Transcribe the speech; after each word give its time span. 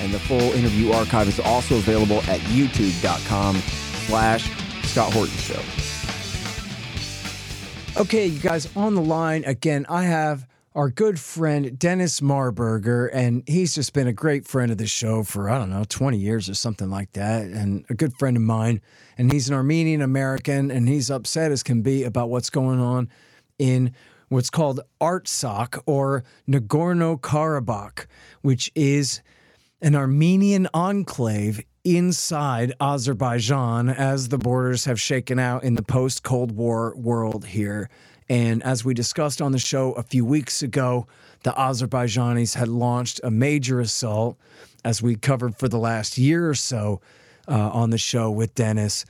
and 0.00 0.12
the 0.12 0.18
full 0.20 0.40
interview 0.40 0.92
archive 0.92 1.28
is 1.28 1.40
also 1.40 1.76
available 1.76 2.18
at 2.22 2.40
youtube.com 2.40 3.56
slash 4.06 4.50
Scott 4.84 5.12
Horton 5.12 5.36
Show. 5.36 5.60
Okay, 8.00 8.26
you 8.26 8.38
guys, 8.38 8.68
on 8.76 8.94
the 8.94 9.00
line 9.00 9.44
again, 9.44 9.86
I 9.88 10.04
have 10.04 10.46
our 10.74 10.90
good 10.90 11.18
friend 11.18 11.78
Dennis 11.78 12.20
Marburger, 12.20 13.08
and 13.10 13.42
he's 13.46 13.74
just 13.74 13.94
been 13.94 14.06
a 14.06 14.12
great 14.12 14.46
friend 14.46 14.70
of 14.70 14.76
the 14.76 14.86
show 14.86 15.22
for, 15.22 15.48
I 15.48 15.56
don't 15.56 15.70
know, 15.70 15.84
20 15.88 16.18
years 16.18 16.50
or 16.50 16.54
something 16.54 16.90
like 16.90 17.12
that, 17.12 17.44
and 17.44 17.86
a 17.88 17.94
good 17.94 18.12
friend 18.18 18.36
of 18.36 18.42
mine. 18.42 18.82
And 19.16 19.32
he's 19.32 19.48
an 19.48 19.54
Armenian 19.54 20.02
American, 20.02 20.70
and 20.70 20.86
he's 20.86 21.10
upset 21.10 21.50
as 21.50 21.62
can 21.62 21.80
be 21.80 22.04
about 22.04 22.28
what's 22.28 22.50
going 22.50 22.78
on 22.78 23.08
in 23.58 23.94
what's 24.28 24.50
called 24.50 24.80
Artsakh 25.00 25.82
or 25.86 26.24
Nagorno 26.46 27.18
Karabakh, 27.18 28.04
which 28.42 28.70
is 28.74 29.22
an 29.80 29.94
Armenian 29.94 30.68
enclave 30.72 31.62
inside 31.84 32.72
Azerbaijan 32.80 33.88
as 33.88 34.28
the 34.28 34.38
borders 34.38 34.86
have 34.86 35.00
shaken 35.00 35.38
out 35.38 35.62
in 35.64 35.74
the 35.74 35.82
post 35.82 36.22
Cold 36.22 36.52
War 36.52 36.94
world 36.96 37.46
here. 37.46 37.88
And 38.28 38.62
as 38.64 38.84
we 38.84 38.94
discussed 38.94 39.40
on 39.40 39.52
the 39.52 39.58
show 39.58 39.92
a 39.92 40.02
few 40.02 40.24
weeks 40.24 40.62
ago, 40.62 41.06
the 41.44 41.52
Azerbaijanis 41.52 42.54
had 42.54 42.68
launched 42.68 43.20
a 43.22 43.30
major 43.30 43.78
assault, 43.78 44.36
as 44.84 45.02
we 45.02 45.14
covered 45.14 45.56
for 45.56 45.68
the 45.68 45.78
last 45.78 46.18
year 46.18 46.48
or 46.48 46.54
so 46.54 47.00
uh, 47.46 47.70
on 47.70 47.90
the 47.90 47.98
show 47.98 48.30
with 48.30 48.54
Dennis. 48.54 49.04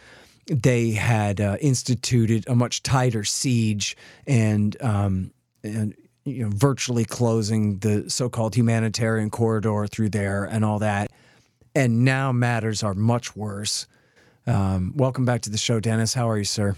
They 0.46 0.92
had 0.92 1.40
uh, 1.40 1.56
instituted 1.60 2.44
a 2.46 2.54
much 2.54 2.82
tighter 2.82 3.24
siege 3.24 3.96
and, 4.26 4.76
um, 4.82 5.32
and 5.62 5.94
you 6.26 6.42
know, 6.42 6.50
virtually 6.52 7.04
closing 7.04 7.78
the 7.78 8.10
so-called 8.10 8.54
humanitarian 8.54 9.30
corridor 9.30 9.86
through 9.86 10.10
there 10.10 10.44
and 10.44 10.64
all 10.64 10.80
that. 10.80 11.10
And 11.74 12.04
now 12.04 12.32
matters 12.32 12.82
are 12.82 12.94
much 12.94 13.36
worse. 13.36 13.86
Um, 14.46 14.92
welcome 14.96 15.24
back 15.24 15.42
to 15.42 15.50
the 15.50 15.58
show, 15.58 15.78
Dennis. 15.80 16.14
How 16.14 16.28
are 16.28 16.38
you, 16.38 16.44
sir? 16.44 16.74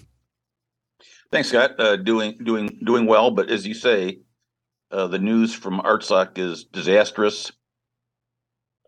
Thanks, 1.30 1.48
Scott. 1.48 1.78
Uh, 1.78 1.96
doing 1.96 2.38
doing 2.42 2.78
doing 2.84 3.06
well, 3.06 3.30
but 3.30 3.50
as 3.50 3.66
you 3.66 3.74
say, 3.74 4.20
uh, 4.90 5.06
the 5.06 5.18
news 5.18 5.54
from 5.54 5.80
Artsakh 5.80 6.38
is 6.38 6.64
disastrous. 6.64 7.52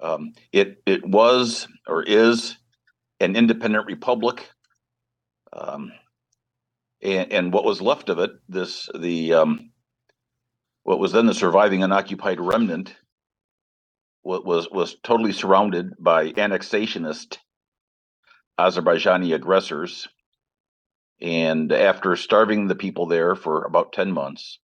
Um, 0.01 0.33
it 0.51 0.83
it 0.87 1.07
was 1.07 1.69
or 1.87 2.03
is 2.03 2.57
an 3.21 3.37
independent 3.37 3.87
republic, 3.87 4.49
um, 5.53 5.93
and 7.03 7.31
and 7.31 7.53
what 7.53 7.65
was 7.65 7.83
left 7.83 8.09
of 8.09 8.19
it, 8.19 8.31
this 8.49 8.89
the 8.99 9.35
um, 9.35 9.71
what 10.83 10.99
was 10.99 11.13
then 11.13 11.27
the 11.27 11.35
surviving 11.35 11.83
unoccupied 11.83 12.41
remnant 12.41 12.95
was 14.23 14.69
was 14.71 14.97
totally 15.03 15.33
surrounded 15.33 15.93
by 15.99 16.33
annexationist 16.33 17.39
Azerbaijani 18.59 19.35
aggressors. 19.35 20.09
And 21.21 21.73
after 21.73 22.17
starving 22.17 22.67
the 22.67 22.75
people 22.75 23.07
there 23.07 23.35
for 23.35 23.65
about 23.65 23.93
10 23.93 24.13
months 24.13 24.59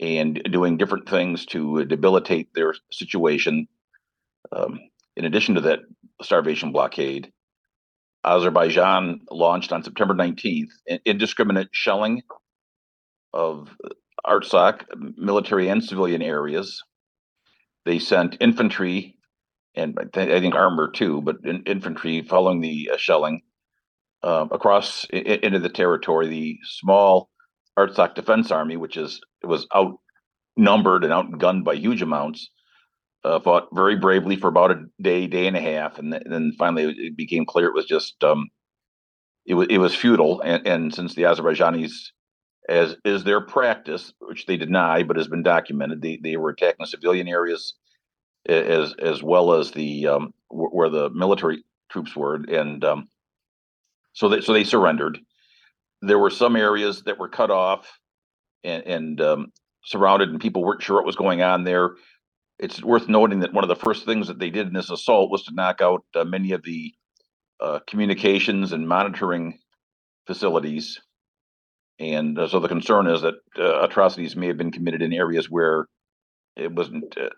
and 0.00 0.40
doing 0.50 0.76
different 0.76 1.08
things 1.08 1.46
to 1.46 1.84
debilitate 1.84 2.54
their 2.54 2.74
situation, 2.92 3.66
um, 4.52 4.80
in 5.16 5.24
addition 5.24 5.56
to 5.56 5.60
that 5.62 5.80
starvation 6.22 6.72
blockade, 6.72 7.32
Azerbaijan 8.24 9.20
launched 9.30 9.72
on 9.72 9.82
September 9.82 10.14
19th 10.14 10.70
indiscriminate 11.04 11.68
shelling 11.72 12.22
of 13.32 13.76
Artsakh, 14.26 14.84
military 15.16 15.68
and 15.68 15.82
civilian 15.82 16.22
areas. 16.22 16.82
They 17.84 17.98
sent 17.98 18.38
infantry 18.40 19.14
and 19.74 19.98
I 20.14 20.40
think 20.40 20.54
armor 20.54 20.90
too, 20.90 21.20
but 21.22 21.36
in, 21.44 21.62
infantry 21.64 22.22
following 22.22 22.60
the 22.60 22.90
uh, 22.94 22.96
shelling 22.96 23.42
uh, 24.22 24.46
across 24.50 25.06
I- 25.12 25.40
into 25.42 25.58
the 25.58 25.68
territory. 25.68 26.28
The 26.28 26.58
small 26.64 27.30
Artsakh 27.78 28.14
Defense 28.14 28.50
Army, 28.50 28.76
which 28.76 28.96
is 28.96 29.20
was 29.42 29.66
outnumbered 29.74 31.04
and 31.04 31.12
outgunned 31.12 31.64
by 31.64 31.74
huge 31.74 32.02
amounts, 32.02 32.48
uh, 33.24 33.40
fought 33.40 33.68
very 33.72 33.96
bravely 33.96 34.36
for 34.36 34.48
about 34.48 34.70
a 34.70 34.84
day, 35.00 35.26
day 35.26 35.46
and 35.46 35.56
a 35.56 35.60
half, 35.60 35.98
and, 35.98 36.12
th- 36.12 36.22
and 36.24 36.32
then 36.32 36.52
finally 36.58 36.84
it 36.96 37.16
became 37.16 37.44
clear 37.44 37.66
it 37.68 37.74
was 37.74 37.86
just 37.86 38.22
um, 38.22 38.48
it 39.46 39.54
was 39.54 39.66
it 39.70 39.78
was 39.78 39.94
futile. 39.94 40.40
And, 40.42 40.66
and 40.66 40.94
since 40.94 41.14
the 41.14 41.22
Azerbaijanis 41.22 41.92
as 42.68 42.96
is 43.04 43.24
their 43.24 43.40
practice, 43.40 44.12
which 44.20 44.46
they 44.46 44.56
deny 44.56 45.02
but 45.02 45.16
has 45.16 45.28
been 45.28 45.42
documented. 45.42 46.02
They 46.02 46.18
they 46.22 46.36
were 46.36 46.50
attacking 46.50 46.86
civilian 46.86 47.28
areas 47.28 47.74
as 48.46 48.94
as 48.98 49.22
well 49.22 49.54
as 49.54 49.70
the 49.70 50.06
um, 50.06 50.34
where 50.48 50.88
the 50.88 51.10
military 51.10 51.64
troops 51.90 52.14
were, 52.16 52.36
and 52.36 52.84
um, 52.84 53.08
so 54.12 54.28
they 54.28 54.40
so 54.40 54.52
they 54.52 54.64
surrendered. 54.64 55.18
There 56.02 56.18
were 56.18 56.30
some 56.30 56.56
areas 56.56 57.02
that 57.04 57.18
were 57.18 57.28
cut 57.28 57.50
off 57.50 57.98
and, 58.62 58.82
and 58.86 59.20
um, 59.20 59.52
surrounded, 59.84 60.30
and 60.30 60.40
people 60.40 60.62
weren't 60.62 60.82
sure 60.82 60.96
what 60.96 61.06
was 61.06 61.16
going 61.16 61.42
on 61.42 61.64
there. 61.64 61.94
It's 62.58 62.82
worth 62.82 63.08
noting 63.08 63.40
that 63.40 63.52
one 63.52 63.64
of 63.64 63.68
the 63.68 63.76
first 63.76 64.04
things 64.04 64.28
that 64.28 64.38
they 64.38 64.50
did 64.50 64.66
in 64.66 64.74
this 64.74 64.90
assault 64.90 65.30
was 65.30 65.44
to 65.44 65.54
knock 65.54 65.80
out 65.80 66.04
uh, 66.14 66.24
many 66.24 66.52
of 66.52 66.62
the 66.62 66.94
uh, 67.60 67.80
communications 67.86 68.72
and 68.72 68.86
monitoring 68.86 69.58
facilities 70.26 71.00
and 71.98 72.38
uh, 72.38 72.48
so 72.48 72.60
the 72.60 72.68
concern 72.68 73.06
is 73.06 73.22
that 73.22 73.34
uh, 73.58 73.82
atrocities 73.82 74.36
may 74.36 74.48
have 74.48 74.56
been 74.56 74.72
committed 74.72 75.02
in 75.02 75.12
areas 75.12 75.48
where 75.48 75.86
it 76.56 76.72
wasn't 76.72 77.16
uh, 77.16 77.28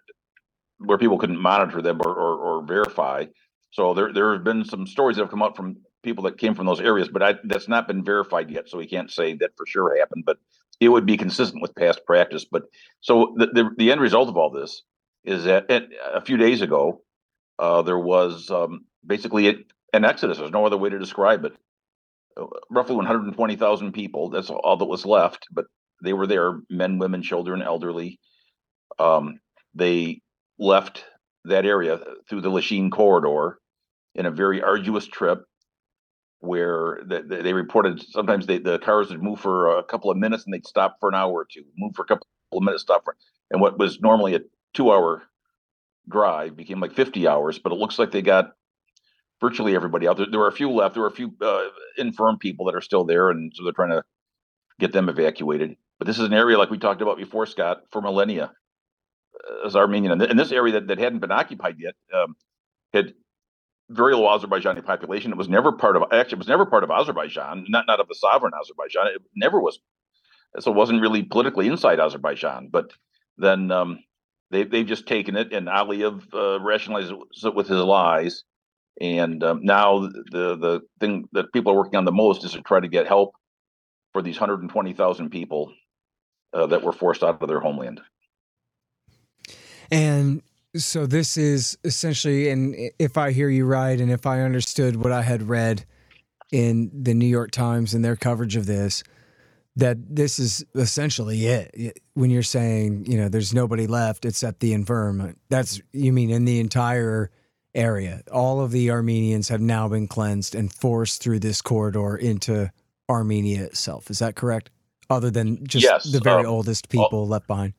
where 0.78 0.98
people 0.98 1.18
couldn't 1.18 1.40
monitor 1.40 1.80
them 1.82 2.00
or, 2.04 2.12
or, 2.12 2.36
or, 2.36 2.66
verify. 2.66 3.24
So 3.70 3.94
there 3.94 4.12
there 4.12 4.32
have 4.32 4.44
been 4.44 4.64
some 4.64 4.86
stories 4.86 5.16
that 5.16 5.22
have 5.22 5.30
come 5.30 5.42
out 5.42 5.56
from 5.56 5.76
people 6.02 6.24
that 6.24 6.38
came 6.38 6.54
from 6.54 6.66
those 6.66 6.80
areas, 6.80 7.08
but 7.08 7.22
I, 7.22 7.34
that's 7.44 7.68
not 7.68 7.88
been 7.88 8.04
verified 8.04 8.50
yet. 8.50 8.68
So 8.68 8.78
we 8.78 8.86
can't 8.86 9.10
say 9.10 9.34
that 9.34 9.50
for 9.56 9.66
sure 9.66 9.98
happened, 9.98 10.24
but 10.24 10.38
it 10.80 10.88
would 10.88 11.06
be 11.06 11.16
consistent 11.16 11.62
with 11.62 11.74
past 11.74 12.00
practice. 12.06 12.46
But 12.50 12.64
so 13.00 13.34
the 13.36 13.46
the, 13.46 13.70
the 13.76 13.92
end 13.92 14.00
result 14.00 14.28
of 14.28 14.36
all 14.36 14.50
this 14.50 14.82
is 15.24 15.44
that 15.44 15.70
at, 15.70 15.88
a 16.14 16.20
few 16.20 16.36
days 16.36 16.62
ago 16.62 17.02
uh, 17.58 17.82
there 17.82 17.98
was 17.98 18.50
um, 18.50 18.86
basically 19.06 19.66
an 19.92 20.04
exodus. 20.04 20.38
There's 20.38 20.50
no 20.50 20.64
other 20.64 20.78
way 20.78 20.90
to 20.90 20.98
describe 20.98 21.44
it 21.44 21.56
roughly 22.70 22.96
120,000 22.96 23.92
people. 23.92 24.30
That's 24.30 24.50
all 24.50 24.76
that 24.76 24.84
was 24.84 25.06
left, 25.06 25.46
but 25.50 25.66
they 26.02 26.12
were 26.12 26.26
there 26.26 26.60
men, 26.68 26.98
women, 26.98 27.22
children, 27.22 27.62
elderly. 27.62 28.18
Um, 28.98 29.40
they 29.74 30.20
left 30.58 31.04
that 31.44 31.64
area 31.66 32.00
through 32.28 32.40
the 32.40 32.50
Lachin 32.50 32.90
corridor 32.90 33.58
in 34.14 34.26
a 34.26 34.30
very 34.30 34.62
arduous 34.62 35.06
trip 35.06 35.44
where 36.40 37.00
the, 37.06 37.22
the, 37.22 37.42
they 37.42 37.52
reported 37.52 38.02
sometimes 38.10 38.46
they, 38.46 38.58
the 38.58 38.78
cars 38.78 39.10
would 39.10 39.22
move 39.22 39.40
for 39.40 39.78
a 39.78 39.82
couple 39.82 40.10
of 40.10 40.16
minutes 40.16 40.44
and 40.44 40.52
they'd 40.52 40.66
stop 40.66 40.96
for 41.00 41.08
an 41.08 41.14
hour 41.14 41.32
or 41.32 41.46
two, 41.50 41.64
move 41.76 41.94
for 41.94 42.02
a 42.02 42.06
couple 42.06 42.26
of 42.52 42.62
minutes, 42.62 42.82
stop 42.82 43.04
for, 43.04 43.16
and 43.50 43.60
what 43.60 43.78
was 43.78 44.00
normally 44.00 44.34
a 44.34 44.40
two 44.74 44.92
hour 44.92 45.22
drive 46.08 46.56
became 46.56 46.80
like 46.80 46.92
50 46.92 47.26
hours, 47.26 47.58
but 47.58 47.72
it 47.72 47.78
looks 47.78 47.98
like 47.98 48.10
they 48.10 48.22
got 48.22 48.52
virtually 49.40 49.74
everybody 49.74 50.08
out 50.08 50.16
there. 50.16 50.26
There 50.30 50.40
were 50.40 50.48
a 50.48 50.52
few 50.52 50.70
left. 50.70 50.94
There 50.94 51.02
were 51.02 51.08
a 51.08 51.12
few 51.12 51.34
uh, 51.40 51.64
infirm 51.98 52.38
people 52.38 52.66
that 52.66 52.74
are 52.74 52.80
still 52.80 53.04
there, 53.04 53.30
and 53.30 53.52
so 53.54 53.64
they're 53.64 53.72
trying 53.72 53.90
to 53.90 54.04
get 54.78 54.92
them 54.92 55.08
evacuated. 55.08 55.76
But 55.98 56.06
this 56.06 56.18
is 56.18 56.24
an 56.24 56.34
area 56.34 56.58
like 56.58 56.70
we 56.70 56.78
talked 56.78 57.02
about 57.02 57.16
before, 57.16 57.46
Scott, 57.46 57.82
for 57.90 58.02
millennia 58.02 58.52
uh, 59.34 59.66
as 59.66 59.76
Armenian, 59.76 60.20
and 60.20 60.38
this 60.38 60.52
area 60.52 60.74
that, 60.74 60.88
that 60.88 60.98
hadn't 60.98 61.20
been 61.20 61.32
occupied 61.32 61.76
yet 61.78 61.94
um, 62.14 62.36
had 62.92 63.14
very 63.88 64.14
low 64.14 64.36
Azerbaijani 64.36 64.84
population. 64.84 65.30
It 65.30 65.38
was 65.38 65.48
never 65.48 65.72
part 65.72 65.96
of 65.96 66.02
actually 66.12 66.36
it 66.36 66.38
was 66.38 66.48
never 66.48 66.66
part 66.66 66.84
of 66.84 66.90
Azerbaijan, 66.90 67.66
not 67.68 67.86
not 67.86 68.00
of 68.00 68.08
the 68.08 68.14
sovereign 68.14 68.52
Azerbaijan. 68.60 69.06
It 69.14 69.22
never 69.34 69.60
was. 69.60 69.78
So 70.58 70.70
it 70.70 70.76
wasn't 70.76 71.02
really 71.02 71.22
politically 71.22 71.66
inside 71.66 72.00
Azerbaijan. 72.00 72.68
But 72.70 72.92
then 73.36 73.70
um, 73.70 74.00
they 74.50 74.64
they've 74.64 74.86
just 74.86 75.06
taken 75.06 75.36
it, 75.36 75.52
and 75.52 75.68
Aliyev 75.68 76.34
uh, 76.34 76.60
rationalized 76.60 77.12
it 77.44 77.54
with 77.54 77.68
his 77.68 77.80
lies 77.80 78.44
and 79.00 79.42
um, 79.44 79.60
now 79.62 80.00
the 80.00 80.56
the 80.56 80.80
thing 81.00 81.28
that 81.32 81.52
people 81.52 81.72
are 81.72 81.76
working 81.76 81.96
on 81.96 82.04
the 82.04 82.12
most 82.12 82.44
is 82.44 82.52
to 82.52 82.62
try 82.62 82.80
to 82.80 82.88
get 82.88 83.06
help 83.06 83.34
for 84.12 84.22
these 84.22 84.40
120,000 84.40 85.30
people 85.30 85.72
uh, 86.54 86.66
that 86.66 86.82
were 86.82 86.92
forced 86.92 87.22
out 87.22 87.42
of 87.42 87.48
their 87.48 87.60
homeland. 87.60 88.00
And 89.90 90.42
So 90.76 91.06
this 91.06 91.36
is 91.36 91.78
essentially, 91.84 92.50
and 92.50 92.74
if 92.98 93.16
I 93.16 93.32
hear 93.32 93.48
you 93.48 93.64
right, 93.64 93.98
and 94.00 94.10
if 94.10 94.26
I 94.26 94.42
understood 94.42 94.96
what 94.96 95.12
I 95.12 95.22
had 95.22 95.48
read 95.48 95.84
in 96.52 96.90
the 96.92 97.14
New 97.14 97.26
York 97.26 97.50
Times 97.50 97.94
and 97.94 98.04
their 98.04 98.16
coverage 98.16 98.56
of 98.56 98.66
this, 98.66 99.02
that 99.76 99.98
this 100.14 100.38
is 100.38 100.64
essentially 100.74 101.46
it. 101.46 102.00
When 102.14 102.30
you're 102.30 102.42
saying, 102.42 103.06
you 103.06 103.18
know, 103.18 103.28
there's 103.28 103.52
nobody 103.52 103.86
left 103.86 104.24
except 104.24 104.60
the 104.60 104.72
infirm, 104.72 105.36
that's 105.48 105.80
you 105.92 106.12
mean 106.12 106.30
in 106.30 106.44
the 106.44 106.60
entire 106.60 107.30
area. 107.76 108.22
All 108.32 108.60
of 108.60 108.72
the 108.72 108.90
Armenians 108.90 109.48
have 109.48 109.60
now 109.60 109.86
been 109.86 110.08
cleansed 110.08 110.54
and 110.54 110.72
forced 110.72 111.22
through 111.22 111.40
this 111.40 111.62
corridor 111.62 112.16
into 112.16 112.72
Armenia 113.08 113.62
itself. 113.62 114.10
Is 114.10 114.18
that 114.18 114.34
correct? 114.34 114.70
Other 115.08 115.30
than 115.30 115.64
just 115.66 115.84
Yes, 115.84 116.10
the 116.10 116.18
very 116.18 116.44
um, 116.44 116.50
oldest 116.50 116.88
people 116.88 117.28
left 117.28 117.46
behind. 117.46 117.74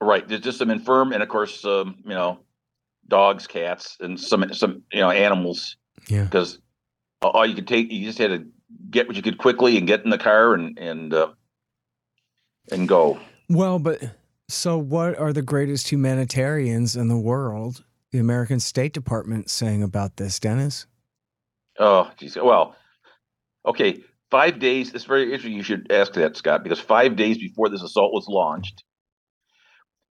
Right. 0.00 0.26
There's 0.26 0.42
just 0.42 0.58
some 0.58 0.70
infirm, 0.70 1.12
and 1.12 1.22
of 1.22 1.28
course, 1.28 1.64
um, 1.64 1.96
you 2.04 2.10
know, 2.10 2.38
dogs, 3.08 3.48
cats, 3.48 3.96
and 3.98 4.18
some 4.20 4.52
some 4.52 4.82
you 4.92 5.00
know 5.00 5.10
animals. 5.10 5.76
Yeah. 6.06 6.24
Because 6.24 6.60
all 7.20 7.44
you 7.44 7.56
could 7.56 7.66
take, 7.66 7.90
you 7.90 8.06
just 8.06 8.18
had 8.18 8.28
to 8.28 8.46
get 8.90 9.08
what 9.08 9.16
you 9.16 9.22
could 9.22 9.38
quickly 9.38 9.76
and 9.76 9.86
get 9.86 10.04
in 10.04 10.10
the 10.10 10.18
car 10.18 10.54
and 10.54 10.78
and 10.78 11.12
uh, 11.12 11.32
and 12.70 12.88
go. 12.88 13.18
Well, 13.48 13.80
but 13.80 14.00
so 14.48 14.78
what 14.78 15.18
are 15.18 15.32
the 15.32 15.42
greatest 15.42 15.90
humanitarians 15.90 16.94
in 16.94 17.08
the 17.08 17.18
world? 17.18 17.84
The 18.12 18.18
American 18.18 18.58
State 18.58 18.92
Department 18.92 19.50
saying 19.50 19.82
about 19.82 20.16
this, 20.16 20.40
Dennis? 20.40 20.86
Oh, 21.78 22.10
geez. 22.16 22.36
Well, 22.36 22.74
okay. 23.64 24.02
Five 24.30 24.58
days. 24.58 24.94
It's 24.94 25.04
very 25.04 25.24
interesting. 25.24 25.52
You 25.52 25.62
should 25.62 25.90
ask 25.90 26.12
that, 26.14 26.36
Scott, 26.36 26.62
because 26.62 26.80
five 26.80 27.16
days 27.16 27.38
before 27.38 27.68
this 27.68 27.82
assault 27.82 28.12
was 28.12 28.26
launched, 28.28 28.84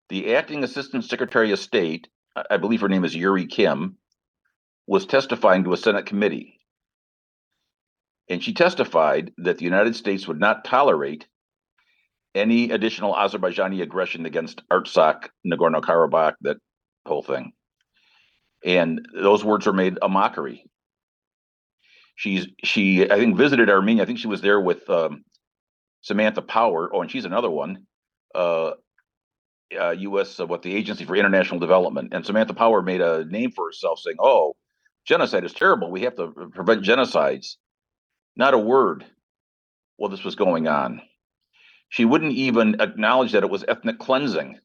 the 0.09 0.35
acting 0.35 0.63
assistant 0.63 1.05
secretary 1.05 1.51
of 1.51 1.59
state, 1.59 2.07
I 2.35 2.43
I 2.51 2.57
believe 2.57 2.81
her 2.81 2.89
name 2.89 3.05
is 3.05 3.15
Yuri 3.15 3.45
Kim, 3.47 3.97
was 4.87 5.05
testifying 5.05 5.63
to 5.65 5.73
a 5.73 5.77
Senate 5.77 6.05
committee. 6.05 6.59
And 8.29 8.43
she 8.43 8.53
testified 8.53 9.31
that 9.37 9.57
the 9.57 9.65
United 9.65 9.95
States 9.95 10.27
would 10.27 10.39
not 10.39 10.63
tolerate 10.63 11.27
any 12.35 12.71
additional 12.71 13.13
Azerbaijani 13.13 13.81
aggression 13.81 14.25
against 14.25 14.67
Artsakh, 14.69 15.29
Nagorno 15.45 15.81
Karabakh, 15.81 16.33
that 16.41 16.57
whole 17.05 17.23
thing. 17.23 17.53
And 18.65 19.07
those 19.13 19.43
words 19.43 19.65
were 19.65 19.73
made 19.73 19.97
a 20.01 20.09
mockery 20.09 20.65
she's 22.19 22.47
she 22.63 23.09
I 23.09 23.15
think 23.15 23.37
visited 23.37 23.69
Armenia. 23.69 24.03
I 24.03 24.05
think 24.05 24.19
she 24.19 24.27
was 24.27 24.41
there 24.41 24.59
with 24.59 24.87
um, 24.89 25.23
Samantha 26.01 26.41
Power. 26.41 26.89
Oh, 26.93 27.01
and 27.01 27.09
she's 27.09 27.25
another 27.25 27.49
one. 27.49 27.85
Uh, 28.35 28.71
uh, 29.79 29.91
U.S. 29.91 30.39
Uh, 30.39 30.45
what 30.45 30.61
the 30.61 30.75
Agency 30.75 31.05
for 31.05 31.15
International 31.15 31.59
Development 31.59 32.13
and 32.13 32.25
Samantha 32.25 32.53
Power 32.53 32.81
made 32.81 33.01
a 33.01 33.23
name 33.25 33.51
for 33.51 33.67
herself, 33.67 33.99
saying, 33.99 34.17
"Oh, 34.19 34.55
genocide 35.05 35.45
is 35.45 35.53
terrible. 35.53 35.89
We 35.89 36.01
have 36.01 36.15
to 36.17 36.27
prevent 36.53 36.83
genocides." 36.83 37.55
Not 38.35 38.53
a 38.53 38.57
word 38.57 39.05
while 39.97 40.09
this 40.09 40.23
was 40.23 40.35
going 40.35 40.67
on. 40.67 41.01
She 41.89 42.05
wouldn't 42.05 42.33
even 42.33 42.79
acknowledge 42.81 43.31
that 43.31 43.43
it 43.43 43.49
was 43.49 43.65
ethnic 43.67 43.97
cleansing, 43.99 44.59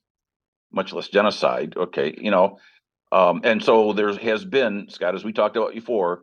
much 0.72 0.92
less 0.92 1.08
genocide. 1.08 1.74
Okay, 1.76 2.14
you 2.18 2.30
know, 2.30 2.58
um, 3.14 3.42
and 3.44 3.62
so 3.62 3.92
there 3.92 4.12
has 4.12 4.44
been, 4.44 4.88
Scott, 4.90 5.14
as 5.14 5.24
we 5.24 5.32
talked 5.32 5.56
about 5.56 5.72
before, 5.72 6.22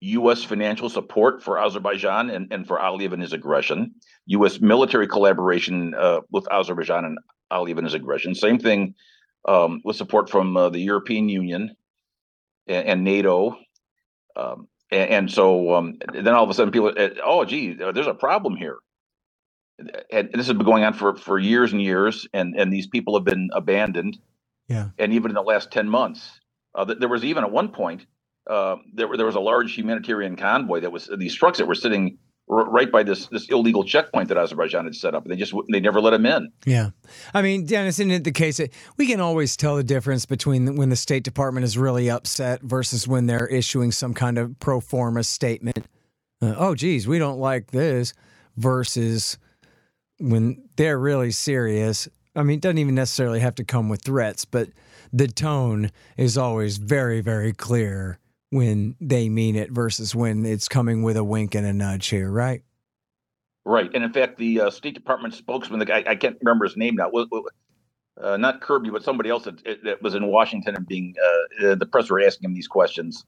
U.S. 0.00 0.42
financial 0.42 0.88
support 0.88 1.42
for 1.42 1.58
Azerbaijan 1.58 2.30
and, 2.30 2.50
and 2.50 2.66
for 2.66 2.78
Aliyev 2.78 3.12
and 3.12 3.20
his 3.20 3.34
aggression, 3.34 3.94
U.S. 4.26 4.58
military 4.58 5.06
collaboration 5.06 5.94
uh, 5.94 6.20
with 6.30 6.50
Azerbaijan 6.50 7.04
and 7.04 7.18
Aliyev 7.52 7.76
and 7.76 7.84
his 7.84 7.92
aggression. 7.92 8.34
Same 8.34 8.58
thing 8.58 8.94
um, 9.46 9.82
with 9.84 9.96
support 9.96 10.30
from 10.30 10.56
uh, 10.56 10.70
the 10.70 10.78
European 10.80 11.28
Union 11.28 11.76
and, 12.66 12.86
and 12.86 13.04
NATO. 13.04 13.58
Um, 14.34 14.68
and, 14.90 15.10
and, 15.10 15.30
so 15.30 15.74
um, 15.74 15.98
then 16.14 16.28
all 16.28 16.44
of 16.44 16.48
a 16.48 16.54
sudden 16.54 16.72
people, 16.72 16.94
uh, 16.96 17.10
oh, 17.22 17.44
gee, 17.44 17.74
there's 17.74 18.06
a 18.06 18.14
problem 18.14 18.56
here. 18.56 18.78
And 20.10 20.30
this 20.32 20.46
has 20.46 20.56
been 20.56 20.64
going 20.64 20.84
on 20.84 20.94
for, 20.94 21.14
for 21.14 21.38
years 21.38 21.72
and 21.72 21.82
years, 21.82 22.26
and, 22.32 22.56
and 22.56 22.72
these 22.72 22.86
people 22.86 23.14
have 23.16 23.24
been 23.24 23.50
abandoned. 23.52 24.18
Yeah. 24.68 24.90
And 24.98 25.12
even 25.12 25.30
in 25.30 25.34
the 25.34 25.42
last 25.42 25.70
10 25.70 25.88
months, 25.88 26.40
uh, 26.74 26.84
there 26.84 27.08
was 27.08 27.24
even 27.24 27.44
at 27.44 27.50
one 27.50 27.68
point, 27.68 28.06
uh, 28.48 28.76
there, 28.94 29.08
there 29.16 29.26
was 29.26 29.34
a 29.34 29.40
large 29.40 29.74
humanitarian 29.74 30.36
convoy 30.36 30.80
that 30.80 30.92
was 30.92 31.10
these 31.18 31.34
trucks 31.34 31.58
that 31.58 31.66
were 31.66 31.74
sitting 31.74 32.18
r- 32.50 32.68
right 32.68 32.90
by 32.90 33.02
this 33.02 33.26
this 33.26 33.48
illegal 33.48 33.84
checkpoint 33.84 34.28
that 34.28 34.38
Azerbaijan 34.38 34.84
had 34.84 34.94
set 34.94 35.14
up. 35.14 35.24
They 35.24 35.36
just 35.36 35.54
they 35.70 35.80
never 35.80 36.00
let 36.00 36.10
them 36.10 36.26
in. 36.26 36.52
Yeah, 36.66 36.90
I 37.34 37.42
mean, 37.42 37.66
Dennis, 37.66 37.98
isn't 37.98 38.10
it 38.10 38.24
the 38.24 38.32
case 38.32 38.58
that 38.58 38.72
we 38.96 39.06
can 39.06 39.20
always 39.20 39.56
tell 39.56 39.76
the 39.76 39.84
difference 39.84 40.26
between 40.26 40.76
when 40.76 40.88
the 40.88 40.96
State 40.96 41.24
Department 41.24 41.64
is 41.64 41.78
really 41.78 42.10
upset 42.10 42.62
versus 42.62 43.06
when 43.06 43.26
they're 43.26 43.46
issuing 43.46 43.92
some 43.92 44.14
kind 44.14 44.38
of 44.38 44.58
pro 44.58 44.80
forma 44.80 45.24
statement? 45.24 45.86
Uh, 46.40 46.54
oh, 46.56 46.74
geez, 46.74 47.06
we 47.06 47.18
don't 47.18 47.38
like 47.38 47.70
this. 47.70 48.14
Versus 48.56 49.38
when 50.18 50.68
they're 50.76 50.98
really 50.98 51.30
serious. 51.30 52.08
I 52.34 52.42
mean, 52.42 52.56
it 52.56 52.62
doesn't 52.62 52.78
even 52.78 52.94
necessarily 52.94 53.40
have 53.40 53.54
to 53.56 53.64
come 53.64 53.88
with 53.88 54.02
threats, 54.02 54.44
but 54.44 54.68
the 55.12 55.28
tone 55.28 55.90
is 56.16 56.38
always 56.38 56.78
very, 56.78 57.20
very 57.20 57.52
clear 57.52 58.18
when 58.50 58.96
they 59.00 59.28
mean 59.28 59.56
it 59.56 59.70
versus 59.70 60.14
when 60.14 60.46
it's 60.46 60.68
coming 60.68 61.02
with 61.02 61.16
a 61.16 61.24
wink 61.24 61.54
and 61.54 61.66
a 61.66 61.72
nudge 61.72 62.08
here, 62.08 62.30
right? 62.30 62.62
Right, 63.64 63.90
and 63.94 64.02
in 64.02 64.12
fact, 64.12 64.38
the 64.38 64.62
uh, 64.62 64.70
State 64.70 64.94
Department 64.94 65.34
spokesman, 65.34 65.78
the 65.78 65.84
guy 65.84 66.02
I 66.06 66.16
can't 66.16 66.36
remember 66.42 66.64
his 66.64 66.76
name 66.76 66.96
now, 66.96 67.10
uh, 68.20 68.36
not 68.36 68.60
Kirby, 68.60 68.90
but 68.90 69.04
somebody 69.04 69.30
else 69.30 69.44
that, 69.44 69.62
that, 69.84 70.02
was 70.02 70.14
in 70.14 70.26
Washington 70.26 70.74
and 70.74 70.86
being 70.86 71.14
uh, 71.22 71.66
uh 71.66 71.74
the 71.76 71.86
press 71.86 72.10
were 72.10 72.20
asking 72.20 72.50
him 72.50 72.54
these 72.54 72.68
questions. 72.68 73.24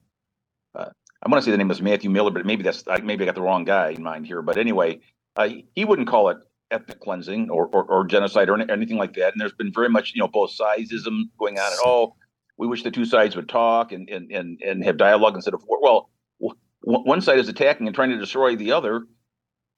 Uh, 0.74 0.90
I 1.22 1.28
want 1.28 1.42
to 1.42 1.44
say 1.44 1.52
the 1.52 1.56
name 1.56 1.68
was 1.68 1.80
Matthew 1.80 2.10
Miller, 2.10 2.30
but 2.30 2.44
maybe 2.44 2.62
that's 2.62 2.84
maybe 3.02 3.24
I 3.24 3.26
got 3.26 3.34
the 3.34 3.42
wrong 3.42 3.64
guy 3.64 3.90
in 3.90 4.02
mind 4.02 4.26
here. 4.26 4.42
But 4.42 4.58
anyway, 4.58 5.00
uh, 5.36 5.48
he 5.74 5.84
wouldn't 5.84 6.08
call 6.08 6.28
it 6.30 6.38
ethnic 6.70 7.00
cleansing 7.00 7.50
or, 7.50 7.66
or, 7.66 7.84
or 7.84 8.06
genocide 8.06 8.48
or 8.48 8.60
anything 8.70 8.96
like 8.96 9.14
that. 9.14 9.32
And 9.32 9.40
there's 9.40 9.52
been 9.52 9.72
very 9.72 9.88
much 9.88 10.12
you 10.14 10.20
know 10.20 10.28
both 10.28 10.56
sidesism 10.56 11.24
going 11.38 11.58
on, 11.58 11.72
and 11.72 11.80
oh, 11.84 12.14
we 12.56 12.66
wish 12.66 12.82
the 12.82 12.90
two 12.90 13.04
sides 13.04 13.36
would 13.36 13.48
talk 13.48 13.92
and 13.92 14.08
and 14.08 14.30
and, 14.30 14.60
and 14.62 14.84
have 14.84 14.96
dialogue 14.96 15.34
instead 15.34 15.54
of 15.54 15.62
war. 15.66 15.78
Well, 15.80 16.10
w- 16.40 16.58
one 16.82 17.20
side 17.20 17.38
is 17.38 17.48
attacking 17.48 17.86
and 17.86 17.94
trying 17.94 18.10
to 18.10 18.18
destroy 18.18 18.56
the 18.56 18.72
other, 18.72 19.04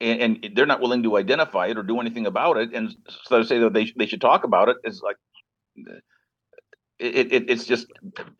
and, 0.01 0.43
and, 0.43 0.55
they're 0.55 0.65
not 0.65 0.81
willing 0.81 1.03
to 1.03 1.17
identify 1.17 1.67
it 1.67 1.77
or 1.77 1.83
do 1.83 1.99
anything 1.99 2.25
about 2.25 2.57
it. 2.57 2.73
And 2.73 2.95
so 3.23 3.39
to 3.39 3.45
say 3.45 3.59
that 3.59 3.73
they 3.73 3.91
they 3.95 4.05
should 4.05 4.21
talk 4.21 4.43
about 4.43 4.69
it 4.69 4.77
is 4.83 5.01
like. 5.03 5.17
It, 6.99 7.31
it, 7.31 7.47
it's 7.47 7.65
just 7.65 7.85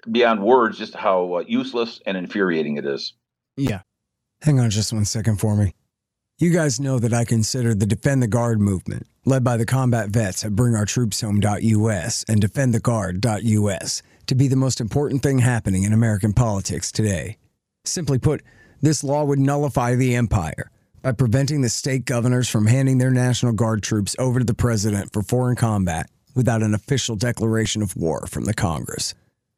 beyond 0.10 0.42
words 0.42 0.80
just 0.80 0.96
how 0.96 1.36
uh, 1.36 1.44
useless 1.48 2.02
and 2.08 2.18
infuriating 2.18 2.78
it 2.78 2.88
is. 2.88 3.14
Yeah. 3.56 3.82
Hang 4.42 4.60
on 4.60 4.72
just 4.72 4.92
one 4.92 5.06
second 5.06 5.38
for 5.38 5.56
me. 5.56 5.76
You 6.40 6.52
guys 6.52 6.80
know 6.80 7.00
that 7.00 7.16
I 7.16 7.26
consider 7.26 7.74
the 7.74 7.88
Defend 7.88 8.22
the 8.22 8.28
Guard 8.28 8.62
movement, 8.62 9.08
led 9.26 9.44
by 9.44 9.58
the 9.58 9.66
combat 9.66 10.10
vets 10.10 10.46
at 10.46 10.52
BringOurTroopsHome.us 10.52 12.26
and 12.30 12.40
DefendTheGuard.us, 12.40 14.04
to 14.28 14.36
be 14.36 14.48
the 14.48 14.56
most 14.56 14.80
important 14.80 15.24
thing 15.24 15.40
happening 15.40 15.82
in 15.82 15.94
American 15.94 16.34
politics 16.34 16.92
today. 16.92 17.38
Simply 17.86 18.20
put, 18.20 18.44
this 18.84 19.04
law 19.04 19.24
would 19.24 19.40
nullify 19.40 19.96
the 19.96 20.14
empire 20.16 20.70
by 21.02 21.14
preventing 21.14 21.62
the 21.62 21.70
state 21.70 22.06
governors 22.06 22.48
from 22.48 22.68
handing 22.68 23.00
their 23.00 23.10
National 23.10 23.52
Guard 23.52 23.82
troops 23.82 24.16
over 24.20 24.38
to 24.38 24.46
the 24.46 24.54
president 24.54 25.12
for 25.12 25.24
foreign 25.24 25.56
combat 25.56 26.08
without 26.36 26.62
an 26.62 26.76
official 26.76 27.16
declaration 27.16 27.82
of 27.82 27.98
war 27.98 28.28
from 28.28 28.46
the 28.46 28.54
Congress. 28.54 29.16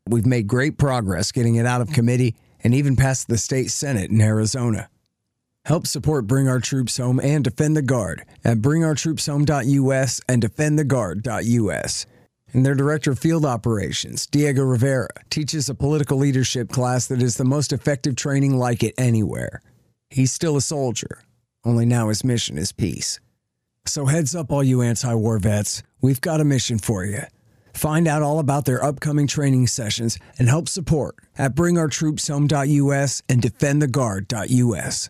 We've 0.07 0.25
made 0.25 0.47
great 0.47 0.77
progress 0.77 1.33
getting 1.33 1.55
it 1.55 1.65
out 1.65 1.81
of 1.81 1.91
committee 1.91 2.37
and 2.63 2.73
even 2.73 2.95
past 2.95 3.27
the 3.27 3.37
state 3.37 3.69
Senate 3.69 4.11
in 4.11 4.21
Arizona. 4.21 4.89
Help 5.65 5.85
support 5.85 6.25
Bring 6.25 6.47
Our 6.47 6.59
Troops 6.59 6.97
Home 6.97 7.19
and 7.19 7.43
Defend 7.43 7.75
the 7.75 7.81
Guard 7.81 8.23
at 8.43 8.57
bringourtroopshome.us 8.57 10.21
and 10.27 10.41
defendtheguard.us. 10.41 12.05
And 12.51 12.65
their 12.65 12.75
director 12.75 13.11
of 13.11 13.19
field 13.19 13.45
operations, 13.45 14.25
Diego 14.25 14.63
Rivera, 14.63 15.09
teaches 15.29 15.69
a 15.69 15.75
political 15.75 16.17
leadership 16.17 16.69
class 16.69 17.05
that 17.07 17.21
is 17.21 17.37
the 17.37 17.45
most 17.45 17.71
effective 17.71 18.15
training 18.15 18.57
like 18.57 18.81
it 18.81 18.95
anywhere. 18.97 19.61
He's 20.09 20.31
still 20.31 20.57
a 20.57 20.61
soldier, 20.61 21.21
only 21.63 21.85
now 21.85 22.09
his 22.09 22.23
mission 22.23 22.57
is 22.57 22.71
peace. 22.71 23.19
So, 23.85 24.05
heads 24.05 24.35
up, 24.35 24.51
all 24.51 24.63
you 24.63 24.81
anti 24.81 25.13
war 25.13 25.37
vets, 25.37 25.83
we've 26.01 26.21
got 26.21 26.41
a 26.41 26.45
mission 26.45 26.79
for 26.79 27.05
you. 27.05 27.21
Find 27.73 28.07
out 28.07 28.23
all 28.23 28.39
about 28.39 28.65
their 28.65 28.83
upcoming 28.83 29.27
training 29.27 29.67
sessions 29.67 30.17
and 30.39 30.49
help 30.49 30.67
support 30.67 31.15
at 31.37 31.55
bringourtroopshome.us 31.55 33.21
and 33.29 33.41
defendtheguard.us. 33.41 35.09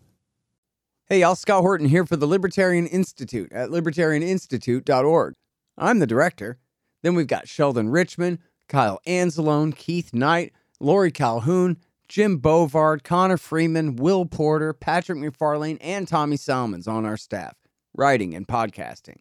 Hey, 1.12 1.22
y'all, 1.22 1.34
Scott 1.34 1.62
Horton 1.62 1.88
here 1.88 2.06
for 2.06 2.14
the 2.14 2.28
Libertarian 2.28 2.86
Institute 2.86 3.52
at 3.52 3.70
libertarianinstitute.org. 3.70 5.34
I'm 5.76 5.98
the 5.98 6.06
director. 6.06 6.60
Then 7.02 7.16
we've 7.16 7.26
got 7.26 7.48
Sheldon 7.48 7.90
Richman, 7.90 8.38
Kyle 8.68 9.00
Anzalone, 9.08 9.74
Keith 9.74 10.14
Knight, 10.14 10.52
Laurie 10.78 11.10
Calhoun, 11.10 11.78
Jim 12.08 12.38
Bovard, 12.38 13.02
Connor 13.02 13.38
Freeman, 13.38 13.96
Will 13.96 14.24
Porter, 14.24 14.72
Patrick 14.72 15.18
MacFarlane, 15.18 15.78
and 15.80 16.06
Tommy 16.06 16.36
Salmons 16.36 16.86
on 16.86 17.04
our 17.04 17.16
staff, 17.16 17.56
writing 17.92 18.32
and 18.36 18.46
podcasting. 18.46 19.18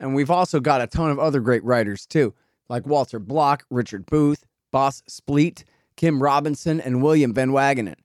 And 0.00 0.16
we've 0.16 0.32
also 0.32 0.58
got 0.58 0.80
a 0.80 0.88
ton 0.88 1.12
of 1.12 1.20
other 1.20 1.38
great 1.38 1.62
writers 1.62 2.06
too, 2.06 2.34
like 2.68 2.88
Walter 2.88 3.20
Block, 3.20 3.64
Richard 3.70 4.04
Booth, 4.04 4.44
Boss 4.72 5.00
Spleet, 5.08 5.62
Kim 5.94 6.20
Robinson, 6.20 6.80
and 6.80 7.04
William 7.04 7.32
Van 7.32 7.50
Wagenen. 7.50 8.00